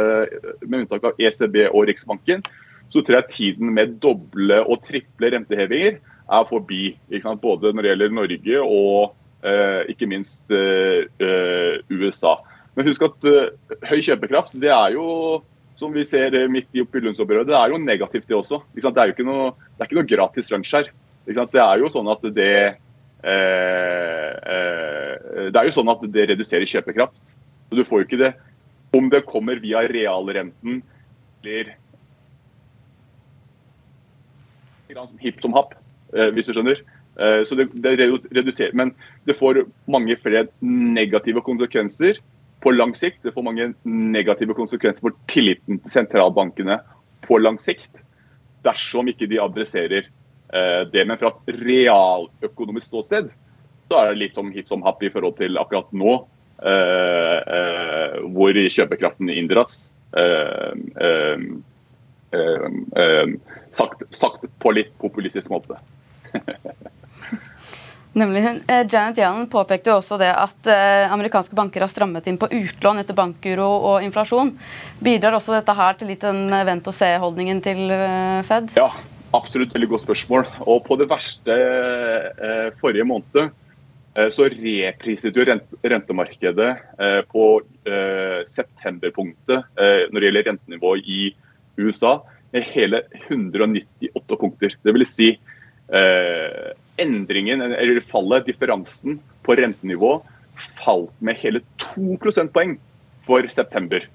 med 0.66 0.86
unntak 0.86 1.04
av 1.06 1.20
ECB 1.22 1.60
og 1.70 1.86
Riksbanken, 1.90 2.42
så 2.90 3.02
tror 3.02 3.20
jeg 3.20 3.34
tiden 3.34 3.74
med 3.74 4.00
doble 4.02 4.60
og 4.64 4.82
triple 4.86 5.30
rentehevinger 5.34 6.00
er 6.00 6.50
forbi. 6.50 6.96
Både 7.42 7.74
når 7.74 7.82
det 7.82 7.92
gjelder 7.92 8.18
Norge 8.18 8.64
og 8.66 9.14
eh, 9.46 9.82
ikke 9.94 10.10
minst 10.10 10.50
eh, 10.54 11.06
eh 11.22 11.82
USA. 11.94 12.38
Men 12.74 12.90
husk 12.90 13.06
at 13.06 13.30
eh, 13.30 13.50
høy 13.90 14.00
kjøpekraft, 14.02 14.58
det 14.62 14.74
er 14.74 14.96
jo 14.98 15.42
som 15.78 15.94
vi 15.94 16.06
ser 16.06 16.34
eh, 16.38 16.50
midt 16.52 16.70
i 16.74 16.84
oppulentsområdet, 16.84 17.50
det 17.50 17.58
er 17.58 17.74
jo 17.74 17.82
negativt, 17.82 18.28
det 18.30 18.38
også. 18.38 18.62
Det 18.74 18.86
er 18.90 19.10
jo 19.10 19.16
ikke 19.16 19.28
noe, 19.28 19.52
det 19.74 19.84
er 19.84 19.90
ikke 19.90 20.00
noe 20.00 20.12
gratis 20.12 20.52
lunsj 20.54 20.78
her. 20.78 20.92
Det 21.26 21.62
er 21.62 21.82
jo 21.82 21.90
sånn 21.92 22.10
at 22.12 22.26
det 22.36 22.56
Det 25.54 25.56
er 25.56 25.66
jo 25.68 25.76
sånn 25.76 25.92
at 25.94 26.02
det 26.12 26.30
reduserer 26.34 26.68
kjøpekraft. 26.68 27.32
Så 27.70 27.74
du 27.78 27.84
får 27.88 28.02
jo 28.02 28.08
ikke 28.08 28.24
det 28.26 28.34
om 28.94 29.10
det 29.10 29.24
kommer 29.26 29.58
via 29.62 29.82
realrenten 29.90 30.84
eller 31.44 31.74
hipp 35.20 35.42
som 35.42 35.56
happ, 35.58 35.74
eh, 36.14 36.30
hvis 36.34 36.48
du 36.48 36.54
skjønner. 36.54 36.82
Eh, 37.20 37.42
så 37.46 37.58
det, 37.58 37.70
reduserer, 38.32 38.74
Men 38.74 38.94
det 39.26 39.38
får 39.38 39.66
mange 39.88 40.16
flere 40.22 40.48
negative 40.62 41.42
konsekvenser 41.42 42.20
på 42.62 42.72
lang 42.72 42.94
sikt. 42.96 43.24
Det 43.24 43.34
får 43.34 43.44
mange 43.44 43.74
negative 43.84 44.54
konsekvenser 44.54 45.02
for 45.02 45.18
tilliten 45.28 45.80
til 45.80 45.92
sentralbankene 45.92 46.80
på 47.26 47.38
lang 47.42 47.60
sikt, 47.60 48.04
dersom 48.64 49.08
ikke 49.08 49.28
de 49.28 49.42
adresserer 49.42 50.06
eh, 50.06 50.12
det. 50.94 51.06
Men 51.10 51.18
fra 51.18 51.32
et 51.32 51.56
realøkonomisk 51.64 52.92
ståsted 52.92 53.32
så 53.94 54.00
er 54.00 54.12
det 54.12 54.22
litt 54.22 54.38
som 54.38 54.52
hipp 54.54 54.70
som 54.72 54.84
happ 54.86 55.04
i 55.06 55.12
forhold 55.14 55.38
til 55.38 55.60
akkurat 55.62 55.92
nå, 55.94 56.16
eh, 56.66 57.40
eh, 57.58 58.16
hvor 58.34 58.58
kjøpekraften 58.78 59.30
inndras. 59.34 59.92
Eh, 60.18 60.74
eh, 61.08 61.46
eh, 62.34 63.36
sagt, 63.72 64.04
sagt 64.10 64.50
på 64.60 64.74
litt 64.74 64.94
populistisk 65.02 65.54
måte. 65.54 65.78
Nemlig, 68.14 68.44
eh, 68.46 68.84
Janet 68.86 69.18
Yellen 69.18 69.48
påpekte 69.50 69.90
jo 69.90 69.98
også 69.98 70.20
det 70.22 70.30
at 70.38 70.68
eh, 70.70 71.14
amerikanske 71.14 71.58
banker 71.58 71.82
har 71.82 71.90
strammet 71.90 72.28
inn 72.30 72.38
på 72.38 72.50
utlån 72.50 73.02
etter 73.02 73.18
bankuro 73.18 73.70
og 73.94 74.06
inflasjon. 74.06 74.54
Bidrar 75.02 75.38
også 75.40 75.56
dette 75.56 75.74
her 75.78 75.98
til 75.98 76.14
litt 76.14 76.22
den 76.22 76.46
eh, 76.54 76.66
vent-og-se-holdningen 76.70 77.64
til 77.66 77.90
Fed? 78.46 78.70
Ja, 78.78 78.92
absolutt. 79.34 79.74
Veldig 79.76 79.92
godt 79.92 80.06
spørsmål. 80.06 80.48
Og 80.68 80.84
på 80.88 80.98
det 81.00 81.10
verste 81.12 81.56
eh, 81.58 82.70
forrige 82.80 83.06
måned 83.08 83.40
eh, 83.44 84.30
så 84.34 84.48
repriset 84.50 85.38
jo 85.38 85.46
rentemarkedet 85.48 86.70
eh, 87.00 87.22
på 87.30 87.48
septemberpunktet 88.48 89.66
når 89.76 90.16
det 90.16 90.28
gjelder 90.30 90.46
rentenivå 90.48 90.94
i 91.04 91.26
USA, 91.76 92.14
med 92.54 92.64
hele 92.72 93.02
198 93.26 94.38
punkter. 94.40 94.76
Det 94.86 94.94
vil 94.96 95.04
si 95.10 95.28
endringen, 97.04 97.66
eller 97.66 98.00
fallet, 98.08 98.48
differansen 98.48 99.18
på 99.44 99.58
rentenivå, 99.60 100.14
falt 100.80 101.12
med 101.20 101.42
hele 101.42 101.60
to 101.82 102.16
prosentpoeng 102.24 102.78
for 103.28 103.52
september. 103.52 104.08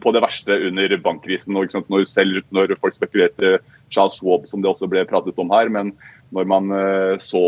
På 0.00 0.14
det 0.16 0.24
verste 0.24 0.56
under 0.70 0.96
bankkrisen. 1.04 1.52
Når, 1.52 2.08
selv 2.08 2.40
når 2.48 2.78
folk 2.80 2.96
spekulerte 2.96 3.58
Charles 3.92 4.18
Schwab, 4.18 4.46
som 4.48 4.62
det 4.62 4.70
også 4.70 4.88
ble 4.90 5.04
pratet 5.08 5.38
om 5.40 5.52
her, 5.52 5.70
men 5.72 5.92
når 6.34 6.48
man 6.50 6.72
eh, 6.74 7.16
så 7.22 7.42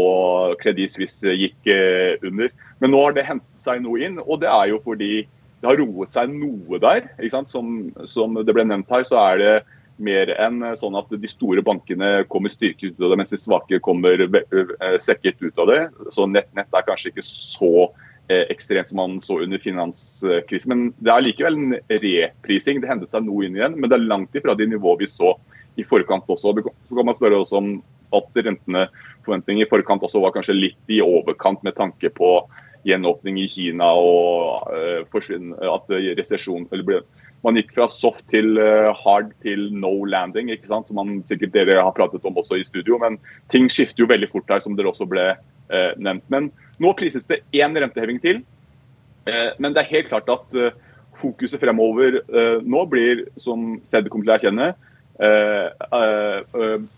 Credit 0.63 0.93
Suisse 0.93 1.35
gikk 1.35 1.71
eh, 1.71 2.17
under. 2.27 2.53
Men 2.83 2.93
nå 2.93 3.03
har 3.05 3.17
det 3.17 3.27
hentet 3.29 3.67
seg 3.67 3.83
noe 3.85 4.03
inn, 4.07 4.21
og 4.23 4.43
det 4.45 4.51
er 4.53 4.71
jo 4.73 4.83
fordi 4.85 5.27
det 5.63 5.71
har 5.71 5.81
roet 5.81 6.13
seg 6.13 6.31
noe 6.35 6.81
der. 6.83 7.09
Som, 7.51 7.91
som, 8.07 8.39
det 8.39 8.55
ble 8.55 8.67
nevnt 8.69 8.93
her, 8.93 9.07
så 9.09 9.19
er 9.25 9.43
det 9.43 9.55
mer 10.07 10.31
enn 10.37 10.61
eh, 10.63 10.77
sånn 10.79 10.99
at 10.99 11.11
de 11.11 11.31
store 11.31 11.65
bankene 11.67 12.27
kommer 12.31 12.53
styrket 12.53 12.95
ut 12.95 13.07
av 13.07 13.15
det, 13.15 13.21
mens 13.23 13.35
de 13.35 13.41
svake 13.41 13.81
kommer 13.85 14.27
svekket 15.03 15.41
ut 15.43 15.63
av 15.65 15.73
det. 15.73 15.81
Så 16.15 16.29
nett, 16.31 16.51
nett 16.57 16.71
er 16.77 16.87
kanskje 16.87 17.15
ikke 17.15 17.27
så 17.27 17.89
ekstremt 18.27 18.89
som 18.89 18.99
man 18.99 19.21
så 19.23 19.37
under 19.45 19.61
finanskrisen. 19.63 20.73
Men 20.73 20.81
det 20.99 21.13
er 21.13 21.23
likevel 21.23 21.61
en 21.61 21.77
reprising. 22.03 22.81
Det 22.83 22.89
hentet 22.91 23.13
seg 23.13 23.23
noe 23.23 23.47
inn 23.47 23.55
igjen, 23.55 23.77
men 23.79 23.87
det 23.87 24.01
er 24.01 24.09
langt 24.11 24.35
ifra 24.35 24.57
de 24.59 24.67
nivåene 24.67 25.05
vi 25.05 25.07
så 25.07 25.37
i 25.77 25.85
forkant 25.85 26.29
også. 26.29 26.55
Så 26.89 26.97
kan 26.97 27.07
man 27.07 27.17
spørre 27.17 27.41
også 27.43 27.61
om 27.61 27.71
at 28.15 28.39
rentene 28.47 28.87
forventninger 29.27 29.67
i 29.67 29.71
forkant 29.71 30.05
også 30.07 30.23
var 30.23 30.35
kanskje 30.37 30.57
litt 30.57 30.93
i 30.93 31.03
overkant 31.05 31.63
med 31.67 31.77
tanke 31.79 32.11
på 32.15 32.39
gjenåpning 32.87 33.41
i 33.43 33.49
Kina 33.51 33.89
og 33.99 34.71
uh, 34.71 35.73
at 35.73 35.95
resesjon 36.21 36.69
Man 37.45 37.59
gikk 37.59 37.75
fra 37.77 37.87
soft 37.91 38.29
til 38.33 38.57
uh, 38.59 38.95
hard 39.05 39.33
til 39.45 39.69
no 39.75 40.05
landing, 40.07 40.51
ikke 40.51 40.71
sant? 40.71 40.89
som 40.89 40.99
man 40.99 41.21
sikkert 41.29 41.55
dere 41.55 41.83
har 41.83 41.95
pratet 41.95 42.25
om 42.27 42.39
også 42.39 42.59
i 42.59 42.67
studio. 42.67 42.99
Men 43.03 43.19
ting 43.53 43.69
skifter 43.71 44.03
jo 44.03 44.11
veldig 44.11 44.31
fort 44.31 44.51
her, 44.51 44.63
som 44.63 44.79
dere 44.79 44.91
også 44.91 45.07
ble 45.11 45.33
uh, 45.35 45.93
nevnt. 45.99 46.27
Men 46.33 46.51
nå 46.83 46.95
prises 46.99 47.27
det 47.29 47.43
én 47.57 47.75
renteheving 47.77 48.23
til. 48.23 48.45
men 49.59 49.75
det 49.75 49.81
er 49.81 49.91
helt 49.91 50.07
klart 50.07 50.29
at 50.31 50.53
fokuset 51.19 51.59
fremover 51.59 52.21
nå 52.63 52.83
blir, 52.87 53.25
som 53.35 53.81
Fed 53.91 54.07
kommer 54.07 54.23
til 54.23 54.31
å 54.31 54.37
erkjenne, 54.37 54.69
Eh, 54.69 54.75
eh, 54.77 54.86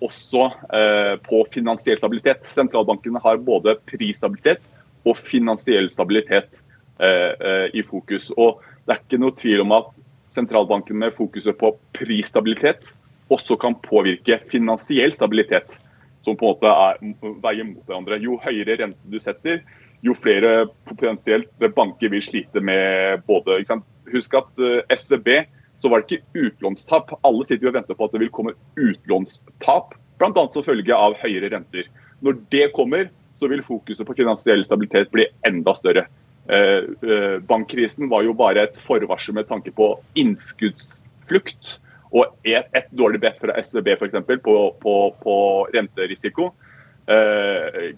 også 0.02 0.44
eh, 0.74 1.14
på 1.22 1.42
finansiell 1.54 1.98
stabilitet. 2.00 2.46
Sentralbankene 2.50 3.20
har 3.22 3.38
både 3.38 3.76
prisstabilitet 3.86 4.60
og 5.06 5.16
finansiell 5.18 5.90
stabilitet 5.90 6.62
i 6.98 7.82
fokus. 7.86 8.32
Og 8.34 8.58
Det 8.82 8.90
er 8.90 8.98
ikke 9.04 9.18
noe 9.22 9.34
tvil 9.38 9.60
om 9.62 9.70
at 9.76 9.92
sentralbankene 10.34 11.12
fokuset 11.14 11.54
på 11.60 11.70
prisstabilitet 11.94 12.90
også 13.30 13.54
kan 13.60 13.76
påvirke 13.84 14.40
finansiell 14.50 15.12
stabilitet, 15.14 15.78
som 16.26 16.34
på 16.34 16.42
en 16.42 16.50
måte 16.56 16.66
er, 16.66 16.98
veier 17.44 17.68
mot 17.68 17.84
hverandre. 17.86 18.18
Jo 18.18 18.34
høyere 18.42 18.80
rente 18.80 18.98
du 19.06 19.20
setter, 19.22 19.62
jo 20.02 20.10
flere 20.10 20.66
potensielt 20.90 21.46
banker 21.76 22.10
vil 22.10 22.24
slite 22.24 22.58
med 22.58 23.22
både 23.30 23.62
Husk 24.10 24.34
at 24.34 24.60
SVB 24.98 25.28
så 25.78 25.90
var 25.90 26.02
det 26.02 26.18
ikke 26.18 26.48
utlånstap. 26.48 27.12
Alle 27.26 27.46
sitter 27.46 27.70
og 27.70 27.78
venter 27.78 27.98
på 27.98 28.08
at 28.08 28.14
det 28.14 28.22
vil 28.24 28.34
komme 28.34 28.56
utlånstap, 28.78 29.94
bl.a. 30.18 30.44
som 30.52 30.66
følge 30.66 30.94
av 30.94 31.16
høyere 31.22 31.52
renter. 31.54 31.88
Når 32.24 32.38
det 32.52 32.70
kommer, 32.76 33.08
så 33.38 33.50
vil 33.50 33.62
fokuset 33.62 34.06
på 34.06 34.16
finansiell 34.18 34.64
stabilitet 34.66 35.12
bli 35.14 35.28
enda 35.46 35.74
større. 35.78 36.08
Eh, 36.48 36.82
eh, 37.10 37.36
bankkrisen 37.46 38.08
var 38.10 38.24
jo 38.26 38.34
bare 38.34 38.64
et 38.66 38.80
forvarsel 38.80 39.36
med 39.38 39.46
tanke 39.50 39.70
på 39.74 39.92
innskuddsflukt. 40.18 41.76
Og 42.08 42.24
et, 42.48 42.88
dårlig 42.96 43.20
bet 43.20 43.38
fra 43.38 43.54
SVB 43.60 43.92
f.eks. 43.98 44.16
På, 44.42 44.56
på, 44.80 44.94
på 45.22 45.36
renterisiko. 45.74 46.50
Eh, 47.08 47.92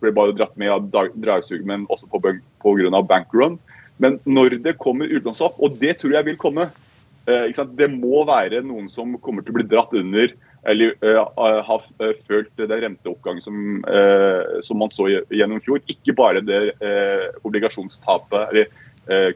ble 0.00 0.12
bare 0.14 0.34
dratt 0.38 0.56
med 0.58 0.72
av 0.72 0.86
dragsug, 0.90 1.66
men 1.66 1.84
også 1.90 2.08
pga. 2.10 3.02
bankrun. 3.02 3.58
Men 3.98 4.16
når 4.24 4.62
det 4.64 4.78
kommer 4.78 5.10
utlånsopp, 5.10 5.58
og 5.60 5.76
det 5.78 5.98
tror 6.00 6.14
jeg 6.16 6.24
vil 6.30 6.38
komme, 6.40 6.70
det 7.78 7.90
må 7.92 8.24
være 8.28 8.62
noen 8.66 8.88
som 8.92 9.16
kommer 9.22 9.44
til 9.44 9.54
å 9.54 9.60
bli 9.60 9.68
dratt 9.70 9.94
under 9.96 10.32
eller 10.68 10.92
uh, 11.04 11.24
har 11.64 11.84
uh, 12.02 12.12
følt 12.28 12.50
den 12.58 12.82
renteoppgangen 12.84 13.42
som, 13.44 13.80
uh, 13.88 14.60
som, 14.64 14.80
man 14.80 14.92
så 14.92 15.08
gjennom 15.08 15.62
fjor. 15.64 15.80
Ikke 15.88 16.14
bare 16.16 16.44
det 16.44 16.62
obligasjonstapet 17.44 18.50
eller 18.50 18.86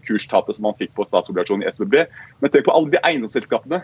kurstapet 0.04 0.54
som 0.54 0.68
man 0.68 0.76
fikk 0.78 0.92
på 0.94 1.06
statsobligasjonen 1.08 1.64
i 1.64 1.70
SBB, 1.72 1.94
men 2.38 2.50
tenk 2.52 2.66
på 2.68 2.74
alle 2.76 2.92
de 2.92 3.00
eiendomsselskapene 3.08 3.80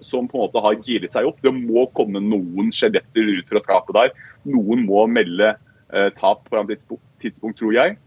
som 0.00 0.28
på 0.30 0.38
en 0.38 0.44
måte 0.46 0.62
har 0.64 0.78
giret 0.86 1.12
seg 1.12 1.26
opp. 1.28 1.42
Det 1.44 1.50
må 1.52 1.82
komme 1.98 2.22
noen 2.24 2.70
skjeletter 2.72 3.34
ut 3.34 3.50
fra 3.52 3.60
skapet 3.60 3.98
der. 3.98 4.14
Noen 4.48 4.86
må 4.86 5.02
melde 5.12 5.50
tap 6.16 6.46
på 6.46 6.62
et 6.62 6.86
tidspunkt, 7.20 7.58
tror 7.58 7.74
jeg. 7.76 7.98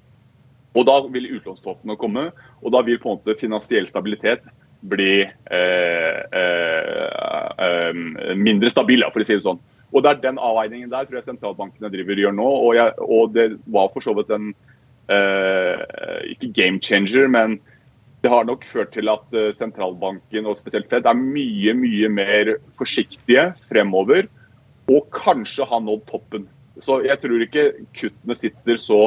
Og 0.74 0.88
da 0.90 0.96
vil 1.12 1.36
utlånstoppene 1.36 2.00
komme, 2.02 2.30
og 2.64 2.74
da 2.74 2.82
vil 2.88 2.98
på 3.04 3.12
en 3.12 3.20
måte 3.20 3.38
finansiell 3.38 3.86
stabilitet 3.92 4.48
bli 4.82 5.22
eh, 5.24 6.20
eh, 6.40 7.50
eh, 7.58 8.36
mindre 8.38 8.72
stabile, 8.72 9.10
for 9.14 9.24
å 9.24 9.28
si 9.28 9.38
det 9.38 9.46
sånn. 9.46 9.62
Og 9.96 10.04
det 10.04 10.12
er 10.12 10.24
Den 10.26 10.42
avveiningen 10.42 10.92
der 10.92 11.06
tror 11.06 11.20
jeg 11.20 11.30
sentralbankene 11.30 11.92
driver 11.94 12.20
gjør 12.20 12.36
nå. 12.36 12.48
Og, 12.48 12.74
jeg, 12.76 12.96
og 13.00 13.32
det 13.36 13.52
var 13.72 13.92
for 13.94 14.04
så 14.04 14.16
vidt 14.18 14.34
en 14.34 14.52
ikke 16.26 16.50
game 16.58 16.82
changer, 16.82 17.28
men 17.30 17.60
det 18.26 18.32
har 18.34 18.48
nok 18.48 18.64
ført 18.66 18.90
til 18.96 19.06
at 19.12 19.36
sentralbanken 19.54 20.48
og 20.50 20.58
spesielt 20.58 20.90
Fed 20.90 21.06
er 21.06 21.20
mye 21.20 21.76
mye 21.78 22.10
mer 22.10 22.56
forsiktige 22.80 23.52
fremover. 23.70 24.26
Og 24.90 25.06
kanskje 25.14 25.68
har 25.70 25.84
nådd 25.86 26.08
toppen. 26.10 26.50
Så 26.82 27.04
jeg 27.06 27.22
tror 27.22 27.46
ikke 27.46 27.68
kuttene 27.94 28.40
sitter 28.40 28.82
så 28.82 29.00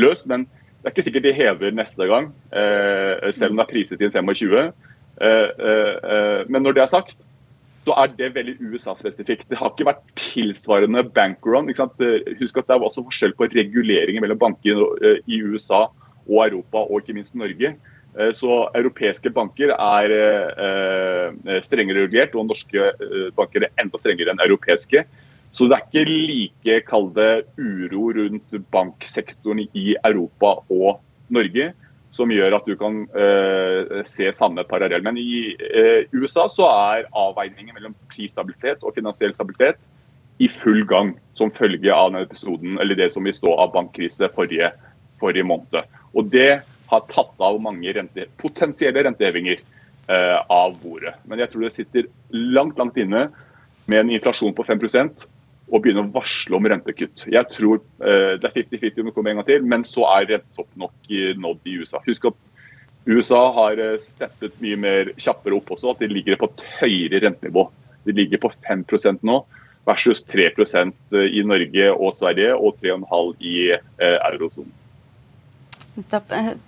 løst. 0.00 0.24
Men 0.32 0.48
det 0.80 0.88
er 0.88 0.94
ikke 0.96 1.04
sikkert 1.10 1.28
de 1.28 1.36
hever 1.36 1.76
neste 1.76 2.08
gang, 2.08 2.32
selv 3.36 3.52
om 3.52 3.60
det 3.60 3.66
er 3.68 3.72
priset 3.76 4.02
inn 4.02 4.16
25. 4.16 4.72
Eh, 5.22 5.50
eh, 5.68 5.96
eh, 6.12 6.40
men 6.50 6.64
når 6.64 6.76
det 6.76 6.82
er 6.82 6.90
sagt, 6.90 7.22
så 7.86 7.94
er 7.98 8.12
det 8.18 8.32
veldig 8.34 8.56
USA-spesifikt. 8.60 9.48
Det 9.50 9.58
har 9.58 9.72
ikke 9.72 9.88
vært 9.88 10.02
tilsvarende 10.18 11.02
bankrun. 11.14 11.70
Husk 11.70 12.58
at 12.60 12.68
det 12.68 12.76
er 12.76 12.84
også 12.86 13.04
forskjell 13.08 13.34
på 13.38 13.48
reguleringer 13.50 14.22
mellom 14.22 14.38
banker 14.38 14.84
i 15.26 15.40
USA 15.42 15.88
og 16.28 16.44
Europa, 16.44 16.84
og 16.84 17.02
ikke 17.02 17.16
minst 17.16 17.34
Norge. 17.34 17.72
Så 18.38 18.58
europeiske 18.78 19.32
banker 19.34 19.72
er 19.74 20.14
strengere 21.66 22.04
regulert, 22.04 22.36
og 22.38 22.52
norske 22.52 22.92
banker 23.34 23.66
er 23.66 23.82
enda 23.82 23.98
strengere 23.98 24.30
enn 24.30 24.46
europeiske. 24.46 25.02
Så 25.50 25.66
det 25.66 25.80
er 25.80 25.88
ikke 25.90 26.06
like 26.06 26.78
kall 26.86 27.10
det 27.18 27.32
uro 27.58 28.12
rundt 28.14 28.58
banksektoren 28.70 29.66
i 29.66 29.96
Europa 30.04 30.60
og 30.70 31.02
Norge 31.34 31.72
som 32.12 32.30
gjør 32.32 32.58
at 32.58 32.68
du 32.68 32.74
kan 32.76 33.02
eh, 33.16 34.02
se 34.08 34.28
samme 34.36 34.64
parallell. 34.68 35.04
Men 35.04 35.18
i 35.20 35.54
eh, 35.56 36.04
USA 36.12 36.44
så 36.52 36.68
er 36.68 37.08
avveiningen 37.16 37.72
mellom 37.76 37.96
prisstabilitet 38.12 38.84
og 38.84 38.94
finansiell 38.98 39.32
stabilitet 39.36 39.88
i 40.42 40.48
full 40.50 40.84
gang, 40.88 41.14
som 41.38 41.52
følge 41.54 41.92
av 41.92 42.10
denne 42.10 42.26
episoden, 42.26 42.76
eller 42.82 42.98
det 42.98 43.10
som 43.14 43.24
vi 43.24 43.34
stå 43.34 43.54
av 43.56 43.72
bankkrise 43.76 44.28
forrige, 44.34 44.72
forrige 45.20 45.46
måned. 45.48 45.88
Og 46.12 46.28
det 46.32 46.62
har 46.92 47.06
tatt 47.08 47.40
av 47.40 47.60
mange 47.64 47.92
rente, 47.96 48.26
potensielle 48.40 49.04
rentehevinger 49.06 49.56
eh, 49.56 50.38
av 50.52 50.76
bordet. 50.82 51.14
Men 51.24 51.40
jeg 51.40 51.52
tror 51.52 51.64
det 51.64 51.74
sitter 51.76 52.10
langt, 52.28 52.76
langt 52.80 52.98
inne 53.00 53.30
med 53.88 54.02
en 54.02 54.12
inflasjon 54.12 54.52
på 54.56 54.66
5 54.68 54.84
og 55.72 55.80
begynne 55.80 56.04
å 56.04 56.12
varsle 56.12 56.56
om 56.58 56.68
rentekutt. 56.68 57.24
Jeg 57.32 57.48
tror 57.54 57.80
uh, 58.04 58.36
Det 58.40 58.48
er 58.48 58.56
50-50 58.60 59.00
om 59.00 59.08
det 59.08 59.14
kommer 59.16 59.32
en 59.32 59.40
gang 59.40 59.48
til, 59.48 59.64
men 59.64 59.86
så 59.88 60.04
er 60.18 60.28
rentetopp 60.34 60.68
nok 60.78 61.12
nådd 61.40 61.70
i 61.70 61.78
USA. 61.80 62.02
Husk 62.06 62.28
at 62.28 62.38
USA 63.08 63.40
har 63.56 63.80
uh, 63.80 63.96
steppet 64.02 64.60
mye 64.62 64.78
mer 64.84 65.14
kjappere 65.16 65.56
opp 65.56 65.72
også, 65.74 65.94
at 65.94 66.04
de 66.04 66.12
ligger 66.12 66.38
på 66.40 66.50
et 66.52 66.66
høyere 66.82 67.22
rentenivå. 67.24 67.66
De 68.06 68.14
ligger 68.14 68.42
på 68.42 68.52
5% 68.68 69.24
nå, 69.26 69.40
versus 69.88 70.22
3 70.30 70.50
eh, 70.52 71.26
i 71.26 71.42
Norge 71.46 71.88
og 71.92 72.14
Sverige, 72.14 72.54
og 72.54 72.78
3,5 72.82 73.34
i 73.40 73.56
uh, 73.72 74.18
eurosonen. 74.28 74.70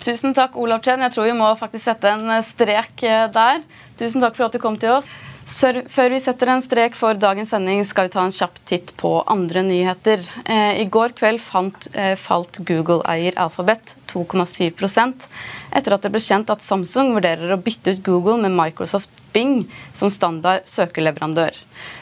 Tusen 0.05 0.35
takk, 0.37 0.57
Olav 0.61 0.83
Chen. 0.85 1.01
Jeg 1.01 1.14
tror 1.14 1.31
vi 1.31 1.37
må 1.37 1.47
faktisk 1.57 1.87
sette 1.87 2.11
en 2.12 2.43
strek 2.45 3.07
der. 3.33 3.62
Tusen 3.97 4.21
takk 4.21 4.37
for 4.37 4.51
at 4.51 4.57
du 4.57 4.61
kom 4.61 4.77
til 4.77 4.99
oss. 4.99 5.09
Før 5.44 6.09
vi 6.09 6.18
setter 6.24 6.48
en 6.48 6.62
strek 6.64 6.94
for 6.96 7.18
dagens 7.20 7.50
sending, 7.52 7.83
skal 7.85 8.07
vi 8.07 8.14
ta 8.14 8.22
en 8.24 8.33
kjapp 8.33 8.57
titt 8.64 8.94
på 8.96 9.11
andre 9.28 9.61
nyheter. 9.66 10.22
Eh, 10.44 10.80
I 10.80 10.87
går 10.88 11.12
kveld 11.18 11.42
fant, 11.44 11.88
eh, 11.92 12.14
falt 12.16 12.62
Google-eier 12.64 13.37
Alphabet 13.37 13.94
2,7% 14.09 15.28
etter 15.70 15.92
at 15.92 16.02
det 16.02 16.12
ble 16.14 16.20
kjent 16.20 16.48
at 16.48 16.64
Samsung 16.64 17.12
vurderer 17.12 17.52
å 17.52 17.61
bytte 17.61 17.92
ut 17.92 18.02
Google 18.02 18.38
med 18.40 18.57
Microsoft 18.57 19.11
Bing 19.35 19.66
som 19.92 20.09
standard 20.09 20.64
søkeleverandør. 20.64 21.52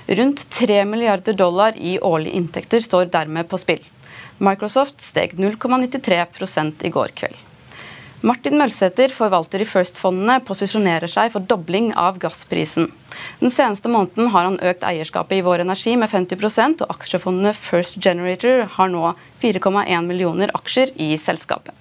Rundt 0.08 0.46
3 0.50 0.84
milliarder 0.86 1.34
dollar 1.34 1.74
i 1.76 1.98
årlige 1.98 2.36
inntekter 2.38 2.80
står 2.80 3.10
dermed 3.10 3.48
på 3.48 3.58
spill. 3.58 3.82
Microsoft 4.38 5.00
steg 5.00 5.34
0,93 5.34 6.84
i 6.84 6.90
går 6.90 7.08
kveld. 7.14 7.51
Martin 8.22 8.54
Mølsæter, 8.54 9.10
forvalter 9.10 9.64
i 9.64 9.66
First-fondene, 9.66 10.36
posisjonerer 10.46 11.10
seg 11.10 11.32
for 11.34 11.42
dobling 11.42 11.88
av 11.98 12.20
gassprisen. 12.22 12.84
Den 13.40 13.50
seneste 13.50 13.90
måneden 13.90 14.28
har 14.30 14.46
han 14.46 14.60
økt 14.62 14.84
eierskapet 14.86 15.40
i 15.40 15.42
Vår 15.42 15.64
Energi 15.64 15.96
med 15.98 16.12
50% 16.12 16.84
og 16.84 16.92
aksjefondene 16.94 17.50
First 17.58 17.98
Generator 17.98 18.68
har 18.76 18.92
nå 18.92 19.08
4,1 19.42 20.06
millioner 20.06 20.52
aksjer 20.54 20.92
i 21.02 21.16
selskapet. 21.18 21.74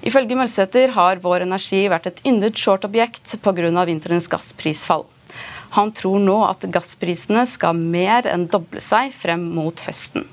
Ifølge 0.00 0.38
Mølsæter 0.40 0.94
har 0.96 1.20
Vår 1.20 1.44
Energi 1.44 1.82
vært 1.92 2.08
et 2.08 2.22
yndet 2.24 2.56
short-objekt 2.56 3.36
pga. 3.44 3.84
vinterens 3.84 4.30
gassprisfall. 4.32 5.04
Han 5.76 5.92
tror 5.92 6.24
nå 6.24 6.38
at 6.46 6.64
gassprisene 6.72 7.44
skal 7.44 7.76
mer 7.76 8.24
enn 8.32 8.48
doble 8.48 8.80
seg 8.80 9.12
frem 9.12 9.44
mot 9.52 9.84
høsten. 9.84 10.24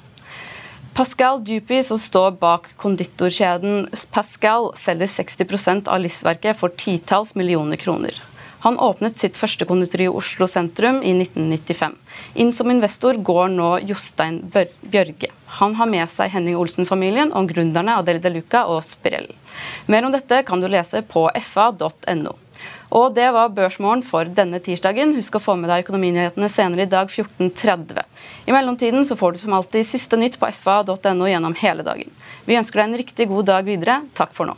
Pascal 0.94 1.44
Dupy, 1.44 1.84
som 1.84 1.98
står 2.00 2.36
bak 2.38 2.68
konditorkjeden 2.78 3.88
Pascal, 4.12 4.68
selger 4.78 5.10
60% 5.10 5.88
av 5.90 6.04
livsverket 6.04 6.60
for 6.60 6.70
titalls 6.70 7.34
millioner 7.36 7.82
kroner. 7.82 8.20
Han 8.62 8.78
åpnet 8.78 9.18
sitt 9.18 9.36
første 9.36 9.66
konditori 9.66 10.06
i 10.06 10.12
Oslo 10.14 10.46
sentrum 10.48 11.02
i 11.02 11.16
1995. 11.18 11.98
Inn 12.38 12.54
som 12.54 12.70
investor 12.70 13.18
går 13.18 13.50
nå 13.56 13.72
Jostein 13.90 14.38
Bjørge. 14.54 15.34
Han 15.58 15.74
har 15.82 15.90
med 15.90 16.14
seg 16.14 16.30
Henning 16.36 16.62
Olsen-familien 16.62 17.34
og 17.34 17.50
gründerne 17.50 17.98
Adele 17.98 18.22
de 18.22 18.36
Luca 18.38 18.68
og 18.70 18.86
Sprell. 18.86 19.32
Mer 19.90 20.06
om 20.06 20.14
dette 20.14 20.46
kan 20.46 20.62
du 20.62 20.70
lese 20.70 21.02
på 21.10 21.26
fa.no. 21.50 22.38
Og 22.94 23.14
det 23.18 23.30
var 23.34 23.54
børsmålen 23.54 24.04
for 24.06 24.30
denne 24.38 24.60
tirsdagen. 24.62 25.16
Husk 25.18 25.40
å 25.40 25.42
få 25.42 25.56
med 25.58 25.72
deg 25.72 25.86
økonominyhetene 25.88 26.50
senere 26.52 26.86
i 26.86 26.92
dag 26.92 27.10
14.30. 27.10 28.04
I 28.46 28.54
mellomtiden 28.54 29.08
så 29.10 29.18
får 29.18 29.34
du 29.34 29.42
som 29.42 29.56
alltid 29.58 29.88
siste 29.90 30.20
nytt 30.20 30.38
på 30.42 30.52
fa.no 30.54 31.30
gjennom 31.30 31.58
hele 31.64 31.86
dagen. 31.86 32.14
Vi 32.46 32.60
ønsker 32.60 32.84
deg 32.84 32.92
en 32.92 33.02
riktig 33.02 33.30
god 33.34 33.50
dag 33.50 33.66
videre. 33.66 34.04
Takk 34.14 34.38
for 34.38 34.52
nå. 34.52 34.58